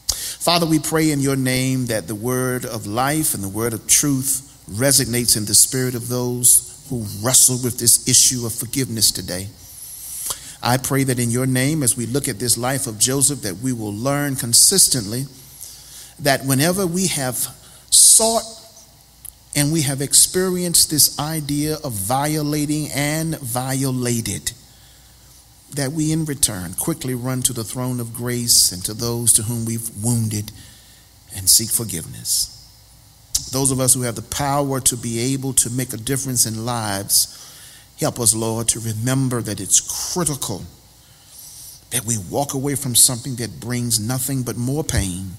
Father, 0.09 0.67
we 0.67 0.79
pray 0.79 1.11
in 1.11 1.21
your 1.21 1.37
name 1.37 1.87
that 1.87 2.07
the 2.07 2.15
word 2.15 2.65
of 2.65 2.87
life 2.87 3.35
and 3.35 3.43
the 3.43 3.49
word 3.49 3.73
of 3.73 3.87
truth 3.87 4.65
resonates 4.71 5.37
in 5.37 5.45
the 5.47 5.55
spirit 5.55 5.95
of 5.95 6.09
those 6.09 6.87
who 6.89 7.05
wrestle 7.23 7.59
with 7.63 7.79
this 7.79 8.09
issue 8.09 8.47
of 8.47 8.53
forgiveness 8.53 9.11
today. 9.11 9.49
I 10.63 10.77
pray 10.77 11.05
that 11.05 11.19
in 11.19 11.31
your 11.31 11.47
name, 11.47 11.83
as 11.83 11.97
we 11.97 12.07
look 12.07 12.29
at 12.29 12.39
this 12.39 12.59
life 12.59 12.87
of 12.87 12.99
Joseph, 12.99 13.43
that 13.43 13.59
we 13.59 13.73
will 13.73 13.95
learn 13.95 14.37
consistently 14.37 15.27
that 16.19 16.45
whenever 16.45 16.87
we 16.87 17.07
have 17.09 17.37
sought 17.91 18.43
and 19.55 19.73
we 19.73 19.83
have 19.83 20.01
experienced 20.01 20.91
this 20.91 21.19
idea 21.19 21.79
of 21.85 21.93
violating 21.93 22.89
and 22.95 23.39
violated, 23.39 24.53
that 25.75 25.93
we 25.93 26.13
in 26.13 26.25
return 26.25 26.75
quickly 26.75 27.15
run 27.15 27.43
to 27.43 27.53
the 27.53 27.65
throne 27.65 28.01
of 28.01 28.15
grace 28.15 28.73
and 28.73 28.85
to 28.85 28.95
those 28.95 29.33
to 29.35 29.43
whom 29.43 29.65
we've 29.65 29.91
wounded 30.03 30.51
and 31.37 31.49
seek 31.49 31.71
forgiveness. 31.71 32.55
Those 33.53 33.71
of 33.71 33.81
us 33.81 33.95
who 33.95 34.03
have 34.03 34.17
the 34.17 34.23
power 34.23 34.81
to 34.81 34.97
be 34.97 35.35
able 35.35 35.53
to 35.55 35.71
make 35.71 35.93
a 35.93 35.99
difference 35.99 36.47
in 36.47 36.65
lives 36.65 37.48
Help 38.01 38.21
us, 38.21 38.35
Lord, 38.35 38.69
to 38.69 38.81
remember 38.81 39.43
that 39.43 39.61
it's 39.61 40.13
critical 40.13 40.63
that 41.91 42.05
we 42.05 42.17
walk 42.31 42.55
away 42.55 42.75
from 42.75 42.95
something 42.95 43.37
that 43.37 43.61
brings 43.61 43.99
nothing 43.99 44.43
but 44.43 44.57
more 44.57 44.85
pain 44.85 45.31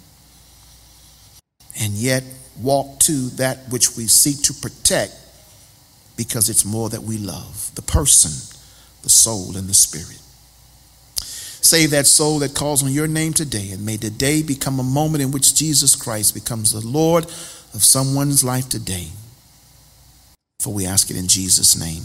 and 1.79 1.93
yet 1.93 2.23
walk 2.61 2.99
to 2.99 3.29
that 3.37 3.69
which 3.69 3.95
we 3.95 4.07
seek 4.07 4.41
to 4.43 4.53
protect 4.53 5.15
because 6.17 6.49
it's 6.49 6.65
more 6.65 6.89
that 6.89 7.03
we 7.03 7.17
love 7.17 7.71
the 7.75 7.81
person, 7.81 8.31
the 9.03 9.09
soul, 9.09 9.55
and 9.55 9.69
the 9.69 9.73
spirit. 9.73 10.19
Save 11.61 11.91
that 11.91 12.07
soul 12.07 12.39
that 12.39 12.55
calls 12.55 12.83
on 12.83 12.91
your 12.91 13.07
name 13.07 13.33
today, 13.33 13.71
and 13.71 13.85
may 13.85 13.95
today 13.95 14.41
become 14.41 14.79
a 14.79 14.83
moment 14.83 15.23
in 15.23 15.31
which 15.31 15.55
Jesus 15.55 15.95
Christ 15.95 16.33
becomes 16.33 16.71
the 16.71 16.85
Lord 16.85 17.25
of 17.73 17.83
someone's 17.83 18.43
life 18.43 18.67
today. 18.67 19.07
For 20.59 20.73
we 20.73 20.85
ask 20.85 21.09
it 21.09 21.17
in 21.17 21.27
Jesus' 21.27 21.79
name. 21.79 22.03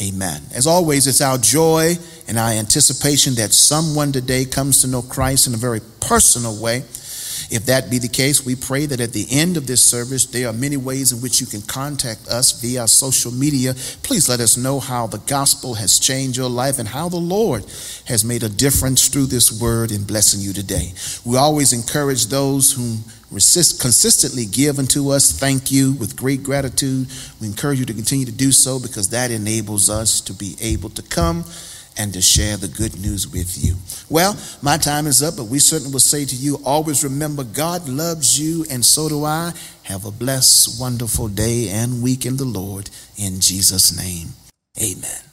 Amen. 0.00 0.42
As 0.54 0.66
always, 0.66 1.06
it's 1.06 1.20
our 1.20 1.38
joy 1.38 1.94
and 2.28 2.38
our 2.38 2.50
anticipation 2.50 3.34
that 3.34 3.52
someone 3.52 4.12
today 4.12 4.44
comes 4.44 4.82
to 4.82 4.86
know 4.86 5.02
Christ 5.02 5.48
in 5.48 5.54
a 5.54 5.56
very 5.56 5.80
personal 6.00 6.60
way. 6.62 6.84
If 7.50 7.66
that 7.66 7.90
be 7.90 7.98
the 7.98 8.08
case, 8.08 8.44
we 8.44 8.54
pray 8.54 8.86
that 8.86 9.00
at 9.00 9.12
the 9.12 9.26
end 9.30 9.56
of 9.56 9.66
this 9.66 9.82
service, 9.82 10.26
there 10.26 10.48
are 10.48 10.52
many 10.52 10.76
ways 10.76 11.12
in 11.12 11.22
which 11.22 11.40
you 11.40 11.46
can 11.46 11.62
contact 11.62 12.28
us 12.28 12.60
via 12.60 12.86
social 12.86 13.32
media. 13.32 13.74
Please 14.02 14.28
let 14.28 14.40
us 14.40 14.56
know 14.56 14.80
how 14.80 15.06
the 15.06 15.18
gospel 15.18 15.74
has 15.74 15.98
changed 15.98 16.36
your 16.36 16.50
life 16.50 16.78
and 16.78 16.88
how 16.88 17.08
the 17.08 17.16
Lord 17.16 17.64
has 18.06 18.24
made 18.24 18.42
a 18.42 18.48
difference 18.48 19.08
through 19.08 19.26
this 19.26 19.60
word 19.60 19.90
in 19.90 20.04
blessing 20.04 20.40
you 20.40 20.52
today. 20.52 20.92
We 21.24 21.38
always 21.38 21.72
encourage 21.72 22.26
those 22.26 22.72
whom 22.72 23.04
resist, 23.30 23.80
consistently 23.80 24.46
give 24.46 24.78
unto 24.78 25.10
us. 25.10 25.32
Thank 25.32 25.70
you 25.70 25.92
with 25.92 26.16
great 26.16 26.42
gratitude. 26.42 27.08
We 27.40 27.46
encourage 27.46 27.78
you 27.78 27.86
to 27.86 27.94
continue 27.94 28.26
to 28.26 28.32
do 28.32 28.52
so 28.52 28.80
because 28.80 29.10
that 29.10 29.30
enables 29.30 29.90
us 29.90 30.20
to 30.22 30.32
be 30.32 30.56
able 30.60 30.90
to 30.90 31.02
come 31.02 31.44
and 31.98 32.12
to 32.12 32.22
share 32.22 32.56
the 32.56 32.68
good 32.68 32.98
news 33.00 33.26
with 33.26 33.62
you. 33.62 33.74
Well, 34.08 34.36
my 34.62 34.76
time 34.76 35.06
is 35.06 35.22
up, 35.22 35.36
but 35.36 35.44
we 35.44 35.58
certainly 35.58 35.92
will 35.92 36.00
say 36.00 36.24
to 36.24 36.36
you 36.36 36.60
always 36.64 37.02
remember 37.02 37.42
God 37.42 37.88
loves 37.88 38.38
you, 38.40 38.64
and 38.70 38.84
so 38.84 39.08
do 39.08 39.24
I. 39.24 39.52
Have 39.82 40.04
a 40.04 40.10
blessed, 40.10 40.80
wonderful 40.80 41.28
day 41.28 41.68
and 41.70 42.02
week 42.02 42.24
in 42.24 42.36
the 42.36 42.44
Lord. 42.44 42.88
In 43.16 43.40
Jesus' 43.40 43.96
name, 43.96 44.28
amen. 44.80 45.27